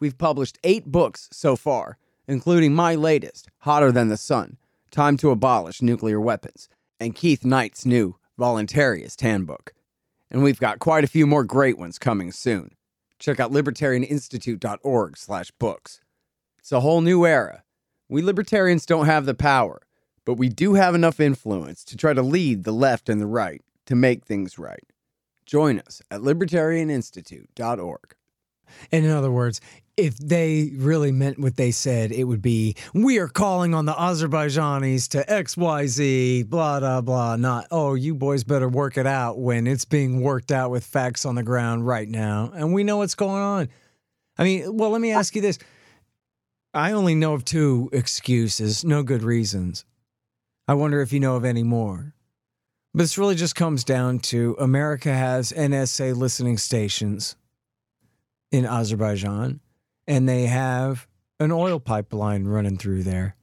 We've 0.00 0.18
published 0.18 0.58
eight 0.64 0.86
books 0.86 1.28
so 1.30 1.54
far, 1.54 1.98
including 2.28 2.74
my 2.74 2.94
latest, 2.94 3.48
Hotter 3.60 3.90
Than 3.90 4.08
the 4.08 4.16
Sun 4.16 4.58
Time 4.90 5.16
to 5.18 5.30
Abolish 5.30 5.82
Nuclear 5.82 6.20
Weapons, 6.20 6.68
and 7.00 7.14
Keith 7.14 7.44
Knight's 7.44 7.84
new 7.84 8.16
Voluntarist 8.38 9.20
Handbook. 9.20 9.74
And 10.30 10.42
we've 10.42 10.60
got 10.60 10.78
quite 10.78 11.04
a 11.04 11.08
few 11.08 11.26
more 11.26 11.44
great 11.44 11.78
ones 11.78 11.98
coming 11.98 12.32
soon. 12.32 12.74
Check 13.18 13.40
out 13.40 13.52
libertarianinstitute.org 13.52 15.16
slash 15.16 15.50
books. 15.52 16.00
It's 16.58 16.72
a 16.72 16.80
whole 16.80 17.00
new 17.00 17.26
era. 17.26 17.64
We 18.08 18.22
libertarians 18.22 18.86
don't 18.86 19.06
have 19.06 19.26
the 19.26 19.34
power, 19.34 19.82
but 20.24 20.34
we 20.34 20.48
do 20.48 20.74
have 20.74 20.94
enough 20.94 21.20
influence 21.20 21.84
to 21.84 21.96
try 21.96 22.14
to 22.14 22.22
lead 22.22 22.64
the 22.64 22.72
left 22.72 23.08
and 23.08 23.20
the 23.20 23.26
right 23.26 23.62
to 23.86 23.94
make 23.94 24.24
things 24.24 24.58
right. 24.58 24.84
Join 25.46 25.80
us 25.80 26.02
at 26.10 26.20
libertarianinstitute.org. 26.20 28.14
And 28.92 29.04
in 29.04 29.10
other 29.10 29.30
words, 29.30 29.60
if 29.98 30.16
they 30.16 30.70
really 30.76 31.10
meant 31.10 31.40
what 31.40 31.56
they 31.56 31.72
said, 31.72 32.12
it 32.12 32.22
would 32.22 32.40
be 32.40 32.76
we 32.94 33.18
are 33.18 33.26
calling 33.26 33.74
on 33.74 33.84
the 33.84 33.92
Azerbaijanis 33.92 35.08
to 35.08 35.24
XYZ, 35.28 36.48
blah, 36.48 36.78
blah, 36.78 37.00
blah. 37.00 37.34
Not, 37.34 37.66
oh, 37.72 37.94
you 37.94 38.14
boys 38.14 38.44
better 38.44 38.68
work 38.68 38.96
it 38.96 39.08
out 39.08 39.40
when 39.40 39.66
it's 39.66 39.84
being 39.84 40.22
worked 40.22 40.52
out 40.52 40.70
with 40.70 40.84
facts 40.84 41.26
on 41.26 41.34
the 41.34 41.42
ground 41.42 41.84
right 41.84 42.08
now. 42.08 42.52
And 42.54 42.72
we 42.72 42.84
know 42.84 42.98
what's 42.98 43.16
going 43.16 43.42
on. 43.42 43.68
I 44.38 44.44
mean, 44.44 44.76
well, 44.76 44.90
let 44.90 45.00
me 45.00 45.10
ask 45.10 45.34
you 45.34 45.42
this. 45.42 45.58
I 46.72 46.92
only 46.92 47.16
know 47.16 47.34
of 47.34 47.44
two 47.44 47.90
excuses, 47.92 48.84
no 48.84 49.02
good 49.02 49.24
reasons. 49.24 49.84
I 50.68 50.74
wonder 50.74 51.00
if 51.00 51.12
you 51.12 51.18
know 51.18 51.34
of 51.34 51.44
any 51.44 51.64
more. 51.64 52.14
But 52.94 53.00
this 53.00 53.18
really 53.18 53.34
just 53.34 53.56
comes 53.56 53.82
down 53.82 54.20
to 54.20 54.54
America 54.60 55.12
has 55.12 55.52
NSA 55.52 56.16
listening 56.16 56.56
stations 56.56 57.34
in 58.52 58.64
Azerbaijan 58.64 59.58
and 60.08 60.28
they 60.28 60.46
have 60.46 61.06
an 61.38 61.52
oil 61.52 61.78
pipeline 61.78 62.46
running 62.46 62.78
through 62.78 63.04
there. 63.04 63.36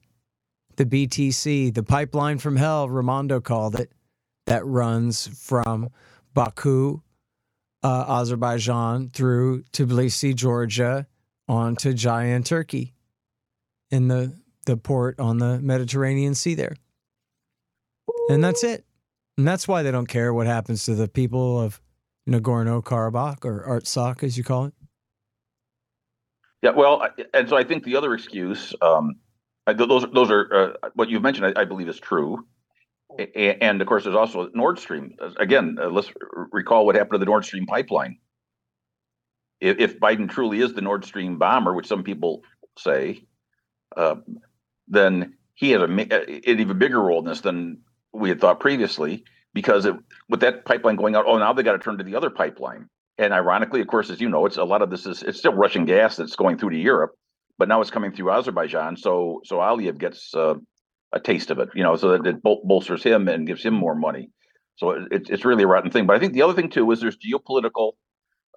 The 0.75 0.85
BTC, 0.85 1.73
the 1.73 1.83
pipeline 1.83 2.39
from 2.39 2.57
hell, 2.57 2.89
Raimondo 2.89 3.39
called 3.39 3.79
it, 3.79 3.93
that 4.47 4.65
runs 4.65 5.27
from 5.27 5.89
Baku, 6.33 7.01
uh, 7.83 8.05
Azerbaijan, 8.09 9.11
through 9.11 9.63
Tbilisi, 9.71 10.35
Georgia, 10.35 11.07
onto 11.47 11.93
Ceyhan, 11.93 12.43
Turkey, 12.43 12.95
in 13.91 14.09
the, 14.09 14.33
the 14.65 14.75
port 14.75 15.19
on 15.19 15.37
the 15.37 15.59
Mediterranean 15.59 16.33
Sea 16.35 16.55
there. 16.55 16.75
And 18.29 18.43
that's 18.43 18.63
it. 18.63 18.83
And 19.37 19.47
that's 19.47 19.67
why 19.67 19.83
they 19.83 19.91
don't 19.91 20.07
care 20.07 20.33
what 20.33 20.47
happens 20.47 20.83
to 20.85 20.95
the 20.95 21.07
people 21.07 21.61
of 21.61 21.79
Nagorno 22.27 22.83
Karabakh 22.83 23.45
or 23.45 23.63
Artsakh, 23.67 24.23
as 24.23 24.37
you 24.37 24.43
call 24.43 24.65
it. 24.65 24.73
Yeah, 26.61 26.71
well, 26.71 27.07
and 27.33 27.47
so 27.47 27.57
I 27.57 27.63
think 27.63 27.83
the 27.83 27.95
other 27.95 28.13
excuse, 28.13 28.73
um, 28.81 29.15
those 29.67 30.05
those 30.13 30.31
are 30.31 30.53
uh, 30.53 30.89
what 30.95 31.09
you've 31.09 31.21
mentioned. 31.21 31.53
I, 31.55 31.61
I, 31.61 31.65
believe 31.65 31.87
is 31.89 31.99
true, 31.99 32.45
and 33.35 33.81
of 33.81 33.87
course, 33.87 34.03
there's 34.03 34.15
also 34.15 34.49
Nord 34.53 34.79
Stream. 34.79 35.15
Again, 35.37 35.77
uh, 35.79 35.89
let's 35.89 36.11
recall 36.51 36.85
what 36.85 36.95
happened 36.95 37.13
to 37.13 37.17
the 37.19 37.25
Nord 37.25 37.45
Stream 37.45 37.65
pipeline. 37.65 38.17
If, 39.61 39.79
if, 39.79 39.99
Biden 39.99 40.29
truly 40.29 40.59
is 40.59 40.73
the 40.73 40.81
Nord 40.81 41.05
Stream 41.05 41.37
bomber, 41.37 41.73
which 41.73 41.87
some 41.87 42.03
people 42.03 42.43
say, 42.77 43.25
uh, 43.95 44.15
then 44.87 45.35
he 45.53 45.71
has 45.71 45.81
a, 45.81 45.85
an 45.85 46.41
even 46.45 46.77
bigger 46.77 47.01
role 47.01 47.19
in 47.19 47.25
this 47.25 47.41
than 47.41 47.81
we 48.13 48.29
had 48.29 48.41
thought 48.41 48.59
previously. 48.59 49.23
Because 49.53 49.85
it, 49.85 49.95
with 50.27 50.41
that 50.41 50.65
pipeline 50.65 50.97
going 50.97 51.15
out, 51.15 51.23
oh, 51.25 51.37
now 51.37 51.53
they 51.53 51.63
got 51.63 51.71
to 51.71 51.79
turn 51.79 51.97
to 51.97 52.03
the 52.03 52.15
other 52.15 52.29
pipeline 52.29 52.89
and 53.17 53.33
ironically, 53.33 53.81
of 53.81 53.87
course, 53.87 54.09
as 54.09 54.19
you 54.19 54.29
know, 54.29 54.45
it's 54.45 54.57
a 54.57 54.63
lot 54.63 54.81
of 54.81 54.89
this 54.89 55.05
is 55.05 55.23
it's 55.23 55.39
still 55.39 55.53
Russian 55.53 55.85
gas 55.85 56.15
that's 56.15 56.35
going 56.35 56.57
through 56.57 56.71
to 56.71 56.77
Europe, 56.77 57.11
but 57.57 57.67
now 57.67 57.81
it's 57.81 57.91
coming 57.91 58.11
through 58.11 58.31
Azerbaijan. 58.31 58.97
So 58.97 59.41
so 59.45 59.57
Aliyev 59.57 59.97
gets 59.97 60.33
uh, 60.35 60.55
a 61.13 61.19
taste 61.19 61.49
of 61.49 61.59
it, 61.59 61.69
you 61.73 61.83
know, 61.83 61.95
so 61.95 62.11
that 62.11 62.27
it 62.27 62.43
bol- 62.43 62.61
bolsters 62.65 63.03
him 63.03 63.27
and 63.27 63.47
gives 63.47 63.63
him 63.63 63.73
more 63.73 63.95
money. 63.95 64.29
So 64.77 64.91
it, 64.91 65.29
it's 65.29 65.45
really 65.45 65.63
a 65.63 65.67
rotten 65.67 65.91
thing. 65.91 66.05
But 66.05 66.17
I 66.17 66.19
think 66.19 66.33
the 66.33 66.41
other 66.41 66.53
thing 66.53 66.69
too 66.69 66.91
is 66.91 66.99
there's 66.99 67.17
geopolitical. 67.17 67.93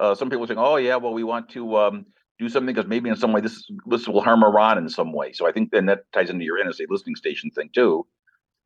Uh, 0.00 0.14
some 0.14 0.28
people 0.28 0.46
saying, 0.46 0.58
"Oh 0.58 0.76
yeah, 0.76 0.96
well 0.96 1.14
we 1.14 1.24
want 1.24 1.50
to 1.50 1.76
um, 1.76 2.06
do 2.40 2.48
something 2.48 2.74
because 2.74 2.88
maybe 2.88 3.08
in 3.08 3.16
some 3.16 3.32
way 3.32 3.40
this 3.40 3.64
this 3.86 4.08
will 4.08 4.22
harm 4.22 4.42
Iran 4.42 4.78
in 4.78 4.88
some 4.88 5.12
way." 5.12 5.32
So 5.32 5.46
I 5.46 5.52
think 5.52 5.70
then 5.70 5.86
that 5.86 6.00
ties 6.12 6.30
into 6.30 6.44
your 6.44 6.58
NSA 6.64 6.86
listening 6.88 7.14
station 7.14 7.50
thing 7.50 7.70
too. 7.72 8.06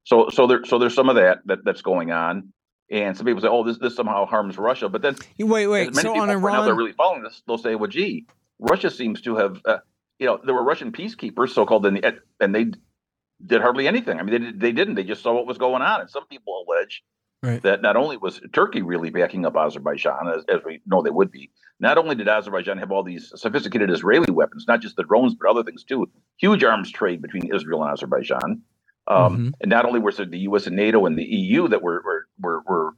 So 0.05 0.31
so 0.31 0.47
there 0.47 0.65
so 0.65 0.79
there's 0.79 0.95
some 0.95 1.11
of 1.11 1.17
that 1.17 1.41
that 1.45 1.59
that's 1.65 1.83
going 1.83 2.11
on. 2.13 2.53
And 2.93 3.17
some 3.17 3.25
people 3.25 3.41
say, 3.41 3.49
"Oh, 3.49 3.65
this 3.65 3.79
this 3.79 3.97
somehow 3.97 4.27
harms 4.27 4.59
Russia," 4.59 4.89
but 4.89 5.01
then 5.01 5.17
wait, 5.39 5.67
wait. 5.67 5.97
So 5.97 6.15
on 6.15 6.29
Iran, 6.29 6.53
now 6.53 6.63
they're 6.63 6.75
really 6.75 6.93
following 6.93 7.23
this. 7.23 7.43
They'll 7.47 7.57
say, 7.57 7.75
"Well, 7.75 7.89
gee, 7.89 8.27
Russia 8.59 8.91
seems 8.91 9.23
to 9.23 9.37
have, 9.37 9.61
uh, 9.65 9.79
you 10.19 10.27
know, 10.27 10.39
there 10.45 10.55
were 10.55 10.63
Russian 10.63 10.93
peacekeepers, 10.93 11.51
so-called, 11.51 11.87
in 11.87 11.95
the, 11.95 12.21
and 12.39 12.55
they 12.55 12.67
did 13.45 13.63
hardly 13.63 13.89
anything. 13.89 14.19
I 14.19 14.23
mean, 14.23 14.43
they 14.43 14.69
they 14.69 14.73
didn't. 14.73 14.95
They 14.97 15.05
just 15.05 15.23
saw 15.23 15.33
what 15.35 15.47
was 15.47 15.57
going 15.57 15.81
on, 15.81 16.03
and 16.03 16.11
some 16.11 16.27
people 16.27 16.67
allege 16.69 17.03
right. 17.43 17.63
that 17.63 17.81
not 17.81 17.97
only 17.97 18.19
was 18.19 18.41
Turkey 18.53 18.83
really 18.83 19.09
backing 19.09 19.47
up 19.47 19.57
Azerbaijan, 19.57 20.29
as, 20.29 20.45
as 20.49 20.61
we 20.65 20.83
know 20.87 21.03
they 21.03 21.11
would 21.11 21.31
be, 21.31 21.51
not 21.81 21.97
only 21.97 22.15
did 22.15 22.29
Azerbaijan 22.29 22.77
have 22.77 22.93
all 22.93 23.03
these 23.03 23.33
sophisticated 23.35 23.91
Israeli 23.91 24.31
weapons, 24.31 24.67
not 24.69 24.81
just 24.83 24.97
the 24.97 25.03
drones, 25.03 25.35
but 25.35 25.49
other 25.49 25.65
things 25.65 25.83
too. 25.83 26.11
Huge 26.37 26.63
arms 26.63 26.93
trade 26.93 27.23
between 27.23 27.55
Israel 27.55 27.83
and 27.83 27.93
Azerbaijan. 27.93 28.63
Um, 29.07 29.33
mm-hmm. 29.33 29.49
And 29.61 29.71
not 29.71 29.85
only 29.85 30.01
was 30.01 30.21
it 30.21 30.31
the 30.31 30.39
U.S. 30.41 30.67
and 30.67 30.77
NATO 30.77 31.07
and 31.07 31.19
the 31.19 31.25
EU 31.25 31.69
that 31.69 31.83
were 31.83 32.03
were 32.05 32.27
were, 32.41 32.63
were 32.67 32.91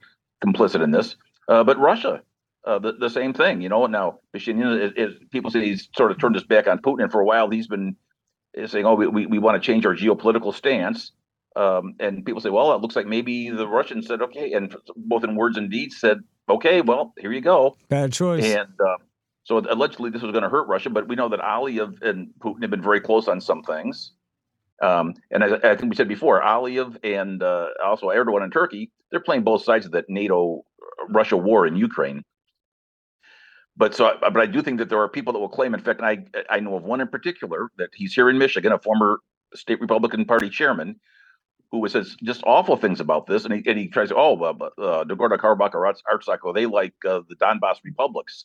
complicit 0.44 0.82
in 0.82 0.90
this, 0.90 1.16
uh, 1.49 1.64
but 1.64 1.78
Russia, 1.78 2.23
uh, 2.66 2.78
the 2.78 2.92
the 2.92 3.11
same 3.11 3.32
thing. 3.32 3.61
You 3.61 3.68
know, 3.68 3.87
now 3.87 4.20
Pashinyan 4.34 4.80
is, 4.82 4.92
is, 4.96 5.14
people 5.30 5.50
say 5.50 5.64
he's 5.64 5.88
sort 5.96 6.11
of 6.11 6.18
turned 6.18 6.34
his 6.34 6.44
back 6.44 6.66
on 6.66 6.78
Putin, 6.78 7.04
and 7.04 7.12
for 7.12 7.20
a 7.20 7.25
while 7.25 7.50
he's 7.50 7.68
been 7.68 7.96
saying, 8.66 8.84
"Oh, 8.84 8.94
we 8.94 9.06
we, 9.06 9.26
we 9.26 9.38
want 9.38 9.61
to 9.61 9.66
change 9.66 9.87
our 9.87 9.94
geopolitical 9.94 10.54
stance." 10.54 11.12
Um, 11.56 11.94
and 12.00 12.25
people 12.25 12.40
say, 12.40 12.50
"Well, 12.50 12.75
it 12.75 12.80
looks 12.80 12.96
like 12.96 13.06
maybe 13.06 13.50
the 13.50 13.66
Russians 13.66 14.06
said 14.06 14.20
okay," 14.23 14.52
and 14.52 14.75
both 14.96 15.25
in 15.25 15.37
words 15.37 15.56
and 15.56 15.70
deeds 15.70 15.99
said, 15.99 16.18
"Okay, 16.49 16.80
well, 16.80 17.14
here 17.18 17.32
you 17.32 17.40
go." 17.40 17.76
Bad 17.88 18.12
choice. 18.12 18.44
And 18.44 18.73
uh, 18.80 18.96
so 19.44 19.58
allegedly 19.58 20.11
this 20.11 20.23
was 20.23 20.32
going 20.32 20.42
to 20.42 20.49
hurt 20.49 20.68
Russia, 20.68 20.90
but 20.90 21.08
we 21.08 21.16
know 21.16 21.28
that 21.28 21.40
Aliyev 21.40 22.02
and 22.02 22.28
Putin 22.40 22.62
have 22.62 22.70
been 22.70 22.82
very 22.82 23.00
close 23.00 23.28
on 23.28 23.40
some 23.40 23.62
things. 23.62 24.12
Um, 24.83 25.14
and 25.31 25.45
I 25.45 25.76
think 25.76 25.90
we 25.90 25.97
said 25.97 26.09
before, 26.09 26.43
Aliyev 26.43 26.99
and 27.04 27.43
uh, 27.43 27.69
also 27.85 28.09
Erdogan 28.09 28.45
in 28.45 28.50
Turkey, 28.50 28.90
they're 29.11 29.21
playing 29.21 29.45
both 29.45 29.62
sides 29.62 29.87
of 29.87 29.93
that 29.93 30.07
NATO 30.09 30.64
uh, 30.83 31.07
Russia 31.11 31.37
war 31.37 31.66
in 31.66 31.76
Ukraine. 31.76 32.23
But 33.76 33.95
so, 33.95 34.16
but 34.21 34.37
I 34.37 34.47
do 34.47 34.62
think 34.62 34.78
that 34.78 34.88
there 34.88 35.00
are 35.00 35.09
people 35.09 35.33
that 35.33 35.38
will 35.38 35.49
claim. 35.49 35.75
In 35.75 35.81
fact, 35.81 36.00
I 36.00 36.25
I 36.49 36.61
know 36.61 36.76
of 36.76 36.85
one 36.85 37.00
in 37.00 37.09
particular 37.09 37.71
that 37.78 37.90
he's 37.93 38.14
here 38.14 38.31
in 38.31 38.38
Michigan, 38.38 38.73
a 38.73 38.78
former 38.78 39.21
state 39.54 39.81
Republican 39.81 40.25
Party 40.25 40.49
chairman, 40.49 40.97
who 41.71 41.88
says 41.88 42.16
just 42.23 42.43
awful 42.45 42.76
things 42.76 43.00
about 43.00 43.26
this, 43.26 43.45
and 43.45 43.54
he 43.54 43.62
and 43.69 43.78
he 43.78 43.88
tries 43.88 44.11
to 44.11 44.16
oh, 44.16 44.37
uh, 44.40 44.81
uh, 44.81 45.04
Nagorno 45.04 45.37
Karabakh 45.37 45.75
or 45.75 45.93
Artsakh, 46.12 46.54
they 46.54 46.66
like 46.66 46.95
uh, 47.09 47.21
the 47.28 47.37
Donbass 47.37 47.78
republics. 47.85 48.45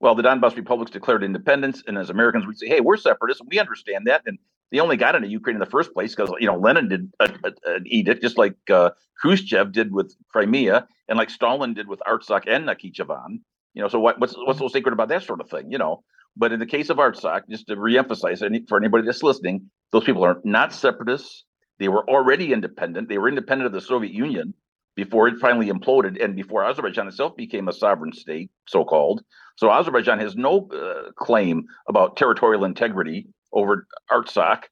Well, 0.00 0.14
the 0.14 0.22
Donbass 0.22 0.54
republics 0.54 0.92
declared 0.92 1.24
independence, 1.24 1.82
and 1.86 1.98
as 1.98 2.08
Americans, 2.08 2.46
we 2.46 2.54
say, 2.54 2.68
hey, 2.68 2.80
we're 2.80 2.96
separatists, 2.96 3.42
we 3.48 3.58
understand 3.58 4.06
that, 4.06 4.22
and 4.26 4.38
they 4.70 4.80
only 4.80 4.96
got 4.96 5.14
into 5.14 5.28
Ukraine 5.28 5.56
in 5.56 5.60
the 5.60 5.66
first 5.66 5.92
place 5.92 6.14
because 6.14 6.30
you 6.40 6.46
know 6.46 6.56
Lenin 6.56 6.88
did 6.88 7.12
a, 7.20 7.24
a, 7.44 7.74
an 7.74 7.84
edict, 7.86 8.22
just 8.22 8.38
like 8.38 8.56
uh, 8.70 8.90
Khrushchev 9.20 9.72
did 9.72 9.92
with 9.92 10.14
Crimea, 10.30 10.86
and 11.08 11.18
like 11.18 11.30
Stalin 11.30 11.74
did 11.74 11.88
with 11.88 12.00
Artsakh 12.06 12.44
and 12.46 12.66
Nakhichevan. 12.66 13.40
You 13.74 13.82
know, 13.82 13.88
so 13.88 14.00
what, 14.00 14.18
what's 14.20 14.34
what's 14.36 14.58
so 14.58 14.68
sacred 14.68 14.92
about 14.92 15.08
that 15.08 15.22
sort 15.22 15.40
of 15.40 15.48
thing? 15.48 15.70
You 15.70 15.78
know, 15.78 16.02
but 16.36 16.52
in 16.52 16.60
the 16.60 16.66
case 16.66 16.90
of 16.90 16.98
Artsakh, 16.98 17.48
just 17.48 17.66
to 17.68 17.76
reemphasize 17.76 18.42
any, 18.42 18.64
for 18.68 18.78
anybody 18.78 19.04
that's 19.04 19.22
listening, 19.22 19.70
those 19.92 20.04
people 20.04 20.24
are 20.24 20.40
not 20.44 20.72
separatists. 20.72 21.44
They 21.78 21.88
were 21.88 22.08
already 22.08 22.52
independent. 22.52 23.08
They 23.08 23.18
were 23.18 23.28
independent 23.28 23.66
of 23.66 23.72
the 23.72 23.80
Soviet 23.80 24.12
Union 24.12 24.52
before 24.96 25.28
it 25.28 25.38
finally 25.38 25.68
imploded 25.68 26.22
and 26.22 26.34
before 26.34 26.64
Azerbaijan 26.64 27.06
itself 27.06 27.36
became 27.36 27.68
a 27.68 27.72
sovereign 27.72 28.12
state, 28.12 28.50
so 28.66 28.84
called. 28.84 29.22
So 29.56 29.70
Azerbaijan 29.70 30.18
has 30.18 30.34
no 30.34 30.68
uh, 30.72 31.12
claim 31.16 31.66
about 31.88 32.16
territorial 32.16 32.64
integrity 32.64 33.28
over 33.52 33.86
Artsakh. 34.10 34.64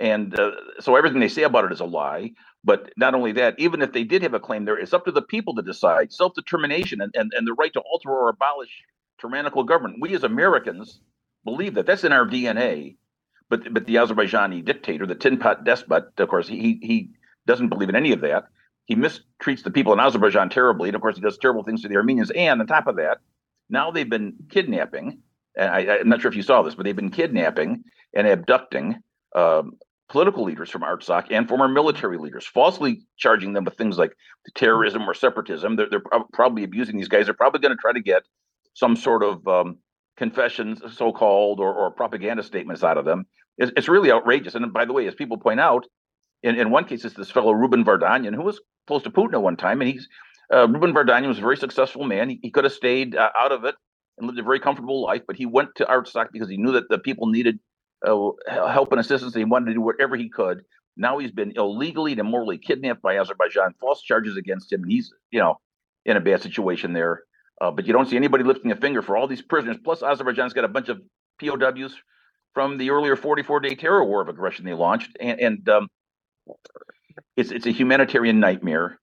And 0.00 0.38
uh, 0.38 0.52
so 0.80 0.96
everything 0.96 1.20
they 1.20 1.28
say 1.28 1.42
about 1.42 1.64
it 1.64 1.72
is 1.72 1.80
a 1.80 1.84
lie. 1.84 2.32
But 2.64 2.92
not 2.96 3.14
only 3.14 3.32
that, 3.32 3.54
even 3.58 3.82
if 3.82 3.92
they 3.92 4.04
did 4.04 4.22
have 4.22 4.34
a 4.34 4.40
claim 4.40 4.64
there, 4.64 4.78
it's 4.78 4.92
up 4.92 5.04
to 5.06 5.12
the 5.12 5.22
people 5.22 5.54
to 5.56 5.62
decide 5.62 6.12
self 6.12 6.34
determination 6.34 7.00
and, 7.00 7.12
and, 7.14 7.32
and 7.34 7.46
the 7.46 7.54
right 7.54 7.72
to 7.72 7.80
alter 7.80 8.10
or 8.10 8.28
abolish 8.28 8.82
tyrannical 9.20 9.64
government. 9.64 9.98
We 10.00 10.14
as 10.14 10.24
Americans 10.24 11.00
believe 11.44 11.74
that. 11.74 11.86
That's 11.86 12.04
in 12.04 12.12
our 12.12 12.26
DNA. 12.26 12.96
But 13.48 13.72
but 13.72 13.86
the 13.86 13.96
Azerbaijani 13.96 14.64
dictator, 14.64 15.06
the 15.06 15.14
tin 15.14 15.38
pot 15.38 15.64
despot, 15.64 16.12
of 16.18 16.28
course, 16.28 16.46
he 16.48 16.78
he 16.82 17.10
doesn't 17.46 17.68
believe 17.68 17.88
in 17.88 17.96
any 17.96 18.12
of 18.12 18.20
that. 18.20 18.44
He 18.84 18.94
mistreats 18.96 19.62
the 19.62 19.70
people 19.70 19.92
in 19.92 20.00
Azerbaijan 20.00 20.50
terribly, 20.50 20.88
and 20.88 20.96
of 20.96 21.00
course, 21.02 21.16
he 21.16 21.22
does 21.22 21.38
terrible 21.38 21.62
things 21.62 21.82
to 21.82 21.88
the 21.88 21.96
Armenians. 21.96 22.30
And 22.30 22.60
on 22.60 22.66
top 22.66 22.86
of 22.86 22.96
that, 22.96 23.18
now 23.70 23.90
they've 23.90 24.08
been 24.08 24.34
kidnapping 24.50 25.22
I, 25.58 25.80
am 25.98 26.08
not 26.08 26.20
sure 26.20 26.30
if 26.30 26.36
you 26.36 26.42
saw 26.42 26.62
this, 26.62 26.74
but 26.74 26.84
they've 26.84 26.96
been 26.96 27.10
kidnapping 27.10 27.84
and 28.14 28.26
abducting 28.26 28.96
um, 29.34 29.72
political 30.08 30.44
leaders 30.44 30.70
from 30.70 30.82
Artsakh 30.82 31.26
and 31.30 31.48
former 31.48 31.68
military 31.68 32.18
leaders, 32.18 32.46
falsely 32.46 33.02
charging 33.16 33.52
them 33.52 33.64
with 33.64 33.74
things 33.74 33.98
like 33.98 34.12
terrorism 34.54 35.08
or 35.08 35.14
separatism. 35.14 35.76
They're, 35.76 35.88
they're 35.90 36.02
probably 36.32 36.64
abusing 36.64 36.96
these 36.96 37.08
guys. 37.08 37.26
They're 37.26 37.34
probably 37.34 37.60
going 37.60 37.76
to 37.76 37.80
try 37.80 37.92
to 37.92 38.00
get 38.00 38.22
some 38.74 38.96
sort 38.96 39.22
of 39.22 39.46
um, 39.46 39.78
confessions, 40.16 40.80
so 40.96 41.12
called, 41.12 41.60
or, 41.60 41.74
or, 41.74 41.90
propaganda 41.90 42.42
statements 42.42 42.84
out 42.84 42.96
of 42.96 43.04
them. 43.04 43.26
It's, 43.58 43.72
it's, 43.76 43.88
really 43.88 44.12
outrageous. 44.12 44.54
And 44.54 44.72
by 44.72 44.84
the 44.84 44.92
way, 44.92 45.06
as 45.06 45.14
people 45.14 45.36
point 45.36 45.60
out, 45.60 45.86
in, 46.42 46.56
in 46.56 46.70
one 46.70 46.84
case, 46.84 47.04
it's 47.04 47.14
this 47.14 47.30
fellow 47.30 47.52
Ruben 47.52 47.84
Vardanyan, 47.84 48.34
who 48.34 48.42
was 48.42 48.60
close 48.86 49.02
to 49.02 49.10
Putin 49.10 49.34
at 49.34 49.42
one 49.42 49.56
time. 49.56 49.80
And 49.80 49.90
he's 49.90 50.08
uh, 50.52 50.68
Ruben 50.68 50.94
Vardanyan 50.94 51.28
was 51.28 51.38
a 51.38 51.42
very 51.42 51.56
successful 51.56 52.04
man. 52.04 52.30
He, 52.30 52.38
he 52.42 52.50
could 52.50 52.64
have 52.64 52.72
stayed 52.72 53.16
uh, 53.16 53.30
out 53.38 53.52
of 53.52 53.64
it 53.64 53.74
and 54.18 54.26
lived 54.26 54.38
a 54.38 54.42
very 54.42 54.60
comfortable 54.60 55.02
life, 55.02 55.22
but 55.26 55.36
he 55.36 55.46
went 55.46 55.74
to 55.76 55.84
Artsakh 55.84 56.32
because 56.32 56.48
he 56.48 56.56
knew 56.56 56.72
that 56.72 56.88
the 56.88 56.98
people 56.98 57.26
needed 57.26 57.58
uh, 58.06 58.30
help 58.48 58.92
and 58.92 59.00
assistance. 59.00 59.34
And 59.34 59.40
he 59.40 59.44
wanted 59.44 59.66
to 59.66 59.74
do 59.74 59.80
whatever 59.80 60.16
he 60.16 60.28
could. 60.28 60.62
Now 60.96 61.18
he's 61.18 61.30
been 61.30 61.52
illegally 61.56 62.12
and 62.12 62.20
immorally 62.20 62.58
kidnapped 62.58 63.02
by 63.02 63.18
Azerbaijan, 63.18 63.74
false 63.80 64.02
charges 64.02 64.36
against 64.36 64.72
him. 64.72 64.82
And 64.82 64.90
he's, 64.90 65.12
you 65.30 65.38
know, 65.40 65.60
in 66.04 66.16
a 66.16 66.20
bad 66.20 66.42
situation 66.42 66.92
there. 66.92 67.22
Uh, 67.60 67.70
but 67.70 67.86
you 67.86 67.92
don't 67.92 68.08
see 68.08 68.16
anybody 68.16 68.44
lifting 68.44 68.72
a 68.72 68.76
finger 68.76 69.02
for 69.02 69.16
all 69.16 69.26
these 69.26 69.42
prisoners. 69.42 69.76
Plus, 69.82 70.02
Azerbaijan's 70.02 70.52
got 70.52 70.64
a 70.64 70.68
bunch 70.68 70.88
of 70.88 71.00
POWs 71.40 71.94
from 72.54 72.78
the 72.78 72.90
earlier 72.90 73.16
44 73.16 73.60
day 73.60 73.74
terror 73.74 74.04
war 74.04 74.20
of 74.20 74.28
aggression 74.28 74.64
they 74.64 74.74
launched. 74.74 75.16
And, 75.20 75.40
and 75.40 75.68
um, 75.68 75.88
it's, 77.36 77.50
it's 77.50 77.66
a 77.66 77.70
humanitarian 77.70 78.40
nightmare. 78.40 78.98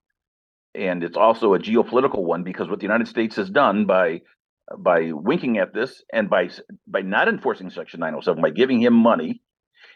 And 0.73 1.03
it's 1.03 1.17
also 1.17 1.53
a 1.53 1.59
geopolitical 1.59 2.23
one 2.23 2.43
because 2.43 2.67
what 2.67 2.79
the 2.79 2.85
United 2.85 3.07
States 3.07 3.37
has 3.37 3.49
done 3.49 3.85
by 3.85 4.21
by 4.77 5.11
winking 5.11 5.57
at 5.57 5.73
this 5.73 6.03
and 6.11 6.29
by 6.29 6.49
by 6.87 7.01
not 7.01 7.27
enforcing 7.27 7.69
Section 7.69 7.99
907, 7.99 8.41
by 8.41 8.49
giving 8.49 8.81
him 8.81 8.93
money 8.93 9.41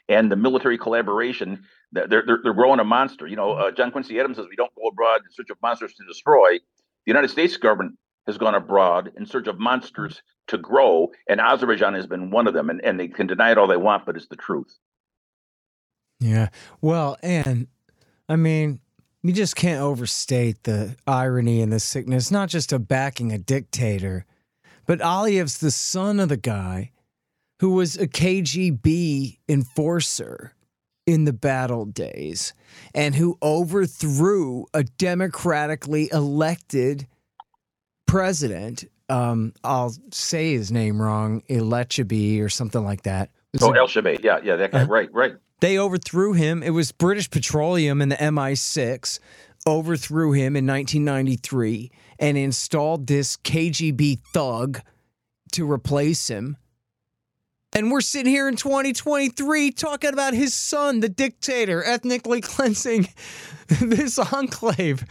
and 0.07 0.31
the 0.31 0.35
military 0.35 0.77
collaboration, 0.77 1.63
they're 1.91 2.07
they're, 2.07 2.39
they're 2.43 2.53
growing 2.53 2.79
a 2.79 2.83
monster. 2.83 3.27
You 3.27 3.35
know, 3.35 3.51
uh, 3.51 3.71
John 3.71 3.91
Quincy 3.91 4.19
Adams 4.19 4.37
says 4.37 4.45
we 4.49 4.55
don't 4.55 4.73
go 4.75 4.87
abroad 4.87 5.21
in 5.21 5.31
search 5.31 5.49
of 5.49 5.57
monsters 5.61 5.93
to 5.93 6.05
destroy. 6.05 6.59
The 7.05 7.11
United 7.11 7.29
States 7.29 7.57
government 7.57 7.97
has 8.27 8.37
gone 8.37 8.55
abroad 8.55 9.11
in 9.17 9.25
search 9.25 9.47
of 9.47 9.59
monsters 9.59 10.21
to 10.47 10.57
grow, 10.57 11.09
and 11.27 11.39
Azerbaijan 11.39 11.95
has 11.95 12.05
been 12.05 12.29
one 12.29 12.47
of 12.47 12.53
them. 12.53 12.69
And, 12.69 12.83
and 12.83 12.99
they 12.99 13.07
can 13.07 13.27
deny 13.27 13.51
it 13.51 13.57
all 13.57 13.67
they 13.67 13.77
want, 13.77 14.05
but 14.05 14.15
it's 14.15 14.27
the 14.27 14.35
truth. 14.35 14.77
Yeah. 16.19 16.49
Well, 16.81 17.17
and 17.23 17.67
I 18.27 18.35
mean, 18.35 18.81
you 19.23 19.33
just 19.33 19.55
can't 19.55 19.81
overstate 19.81 20.63
the 20.63 20.95
irony 21.07 21.61
and 21.61 21.71
the 21.71 21.79
sickness, 21.79 22.29
not 22.29 22.49
just 22.49 22.71
of 22.71 22.87
backing 22.87 23.31
a 23.31 23.37
dictator, 23.37 24.25
but 24.89 25.01
Aliyev's 25.01 25.59
the 25.59 25.69
son 25.69 26.19
of 26.19 26.29
the 26.29 26.35
guy 26.35 26.89
who 27.59 27.69
was 27.69 27.95
a 27.95 28.07
KGB 28.07 29.37
enforcer 29.47 30.55
in 31.05 31.25
the 31.25 31.33
battle 31.33 31.85
days 31.85 32.55
and 32.95 33.13
who 33.13 33.37
overthrew 33.43 34.65
a 34.73 34.83
democratically 34.83 36.09
elected 36.11 37.05
president. 38.07 38.85
Um, 39.09 39.53
I'll 39.63 39.93
say 40.09 40.53
his 40.53 40.71
name 40.71 40.99
wrong, 40.99 41.43
Elechabi 41.47 42.41
or 42.41 42.49
something 42.49 42.83
like 42.83 43.03
that. 43.03 43.29
Oh, 43.61 43.73
El 43.73 43.87
Yeah, 44.23 44.39
yeah, 44.43 44.55
that 44.55 44.71
guy. 44.71 44.81
Uh, 44.81 44.87
right, 44.87 45.13
right. 45.13 45.35
They 45.59 45.77
overthrew 45.77 46.33
him. 46.33 46.63
It 46.63 46.71
was 46.71 46.91
British 46.91 47.29
Petroleum 47.29 48.01
and 48.01 48.11
the 48.11 48.15
MI6 48.15 49.19
overthrew 49.67 50.31
him 50.31 50.55
in 50.55 50.65
1993 50.65 51.91
and 52.19 52.37
installed 52.37 53.07
this 53.07 53.37
KGB 53.37 54.19
thug 54.33 54.81
to 55.53 55.69
replace 55.69 56.27
him. 56.27 56.57
And 57.73 57.91
we're 57.91 58.01
sitting 58.01 58.31
here 58.31 58.47
in 58.47 58.55
2023 58.55 59.71
talking 59.71 60.11
about 60.11 60.33
his 60.33 60.53
son, 60.55 61.01
the 61.01 61.09
dictator, 61.09 61.83
ethnically 61.83 62.41
cleansing 62.41 63.09
this 63.67 64.17
enclave. 64.17 65.05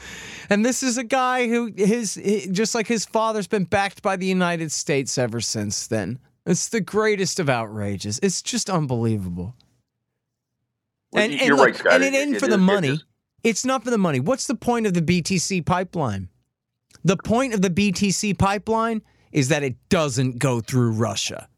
And 0.51 0.65
this 0.65 0.83
is 0.83 0.99
a 0.99 1.05
guy 1.05 1.47
who 1.47 1.73
his 1.77 2.21
just 2.51 2.75
like 2.75 2.89
his 2.89 3.05
father's 3.05 3.47
been 3.47 3.65
backed 3.65 4.03
by 4.03 4.17
the 4.17 4.27
United 4.27 4.73
States 4.73 5.19
ever 5.19 5.41
since 5.41 5.87
then. 5.87 6.19
It's 6.47 6.69
the 6.69 6.81
greatest 6.81 7.39
of 7.39 7.49
outrages. 7.49 8.19
It's 8.23 8.43
just 8.43 8.71
unbelievable. 8.71 9.55
Well, 11.13 11.25
and, 11.25 11.35
and, 11.35 11.57
look, 11.57 11.67
right, 11.67 11.77
Scott. 11.77 11.93
and 11.93 12.05
it, 12.05 12.15
ain't 12.15 12.41
for 12.41 12.49
the 12.49 12.59
money. 12.59 13.01
It 13.43 13.51
it's 13.51 13.65
not 13.65 13.85
for 13.85 13.91
the 13.91 13.99
money. 13.99 14.21
What's 14.21 14.47
the 14.47 14.55
point 14.55 14.87
of 14.87 14.95
the 14.95 15.03
BTC 15.03 15.65
pipeline? 15.65 16.29
The 17.05 17.17
point 17.17 17.55
of 17.55 17.63
the 17.63 17.71
BTC 17.71 18.39
pipeline 18.39 19.03
is 19.33 19.49
that 19.49 19.63
it 19.63 19.77
doesn't 19.89 20.39
go 20.39 20.61
through 20.61 20.93
Russia. 20.93 21.49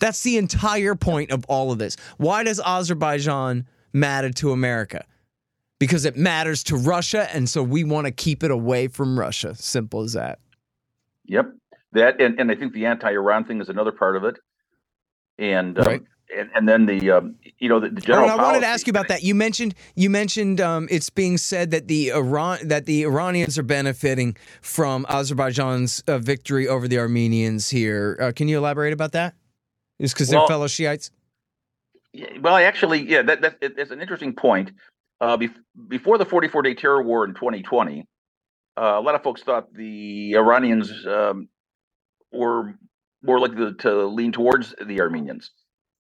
That's 0.00 0.22
the 0.22 0.36
entire 0.36 0.94
point 0.94 1.30
of 1.30 1.44
all 1.46 1.72
of 1.72 1.78
this. 1.78 1.96
Why 2.16 2.44
does 2.44 2.60
Azerbaijan 2.60 3.66
matter 3.92 4.30
to 4.30 4.52
America? 4.52 5.04
Because 5.78 6.04
it 6.04 6.16
matters 6.16 6.62
to 6.64 6.76
Russia, 6.76 7.28
and 7.34 7.48
so 7.48 7.62
we 7.62 7.84
want 7.84 8.06
to 8.06 8.10
keep 8.10 8.42
it 8.42 8.50
away 8.50 8.88
from 8.88 9.18
Russia. 9.18 9.54
Simple 9.54 10.02
as 10.02 10.12
that. 10.14 10.38
Yep. 11.26 11.52
That 11.92 12.20
and, 12.20 12.38
and 12.38 12.50
I 12.50 12.54
think 12.54 12.72
the 12.72 12.86
anti-Iran 12.86 13.44
thing 13.44 13.60
is 13.60 13.68
another 13.68 13.92
part 13.92 14.16
of 14.16 14.24
it. 14.24 14.36
And 15.38 15.78
um, 15.78 15.84
right 15.84 16.02
and, 16.36 16.50
and 16.54 16.68
then 16.68 16.86
the 16.86 17.10
um, 17.10 17.36
you 17.58 17.68
know 17.68 17.80
the, 17.80 17.88
the 17.88 18.00
general. 18.00 18.28
I 18.28 18.36
wanted 18.36 18.60
to 18.60 18.66
ask 18.66 18.86
you 18.86 18.90
about 18.90 19.08
that. 19.08 19.22
You 19.22 19.34
mentioned 19.34 19.74
you 19.94 20.10
mentioned 20.10 20.60
um, 20.60 20.88
it's 20.90 21.10
being 21.10 21.38
said 21.38 21.70
that 21.70 21.88
the 21.88 22.10
Iran 22.10 22.68
that 22.68 22.86
the 22.86 23.04
Iranians 23.04 23.58
are 23.58 23.62
benefiting 23.62 24.36
from 24.60 25.06
Azerbaijan's 25.08 26.02
uh, 26.06 26.18
victory 26.18 26.68
over 26.68 26.88
the 26.88 26.98
Armenians 26.98 27.70
here. 27.70 28.18
Uh, 28.20 28.32
can 28.34 28.48
you 28.48 28.58
elaborate 28.58 28.92
about 28.92 29.12
that? 29.12 29.34
Is 29.98 30.12
because 30.12 30.30
well, 30.30 30.40
they're 30.40 30.48
fellow 30.48 30.66
Shiites. 30.66 31.10
Well, 32.40 32.56
actually, 32.56 33.08
yeah, 33.08 33.22
that, 33.22 33.42
that 33.42 33.58
it's 33.60 33.90
an 33.90 34.00
interesting 34.00 34.34
point. 34.34 34.72
Uh, 35.20 35.36
before 35.88 36.16
the 36.16 36.24
44 36.24 36.62
day 36.62 36.74
terror 36.74 37.02
war 37.02 37.24
in 37.24 37.34
2020, 37.34 38.04
uh, 38.76 38.80
a 38.80 39.00
lot 39.00 39.14
of 39.14 39.22
folks 39.22 39.42
thought 39.42 39.72
the 39.74 40.34
Iranians 40.36 40.92
um, 41.06 41.48
were 42.32 42.74
more 43.22 43.40
likely 43.40 43.74
to, 43.74 44.06
lean 44.06 44.32
towards 44.32 44.74
the 44.84 45.00
Armenians. 45.00 45.50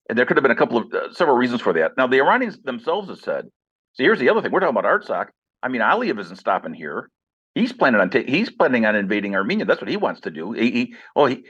And 0.10 0.18
there 0.18 0.26
could 0.26 0.38
have 0.38 0.44
been 0.44 0.52
a 0.52 0.56
couple 0.56 0.78
of 0.78 0.94
uh, 0.94 1.12
several 1.14 1.38
reasons 1.38 1.62
for 1.62 1.74
that. 1.74 1.92
Now, 1.98 2.08
the 2.08 2.20
Iranians 2.20 2.58
themselves 2.64 3.10
have 3.10 3.20
said. 3.20 3.46
So 3.94 4.04
here's 4.04 4.20
the 4.20 4.30
other 4.30 4.42
thing: 4.42 4.52
we're 4.52 4.60
talking 4.60 4.78
about 4.78 4.86
Artsakh. 4.86 5.28
I 5.64 5.68
mean, 5.68 5.82
Aliyev 5.82 6.20
isn't 6.20 6.38
stopping 6.38 6.74
here. 6.74 7.10
He's 7.56 7.74
planning 7.74 8.00
on 8.00 8.10
ta- 8.10 8.24
he's 8.26 8.50
planning 8.50 8.86
on 8.86 8.96
invading 8.96 9.36
Armenia. 9.36 9.66
That's 9.66 9.82
what 9.82 9.90
he 9.90 9.98
wants 9.98 10.22
to 10.22 10.32
do. 10.32 10.52
He, 10.54 10.72
he 10.72 10.96
oh 11.16 11.26
he. 11.26 11.44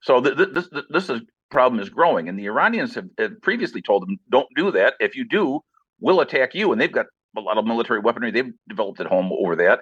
So 0.00 0.20
th- 0.20 0.36
th- 0.36 0.50
this 0.54 0.68
this 0.88 1.10
is 1.10 1.20
problem 1.50 1.80
is 1.80 1.88
growing, 1.88 2.28
and 2.28 2.38
the 2.38 2.46
Iranians 2.46 2.94
have, 2.94 3.08
have 3.18 3.40
previously 3.42 3.82
told 3.82 4.02
them, 4.02 4.16
"Don't 4.30 4.48
do 4.54 4.70
that. 4.70 4.94
If 5.00 5.16
you 5.16 5.26
do, 5.28 5.60
we'll 6.00 6.20
attack 6.20 6.54
you." 6.54 6.72
And 6.72 6.80
they've 6.80 6.92
got 6.92 7.06
a 7.36 7.40
lot 7.40 7.58
of 7.58 7.66
military 7.66 8.00
weaponry 8.00 8.30
they've 8.30 8.52
developed 8.68 9.00
at 9.00 9.06
home 9.06 9.30
over 9.32 9.56
that. 9.56 9.80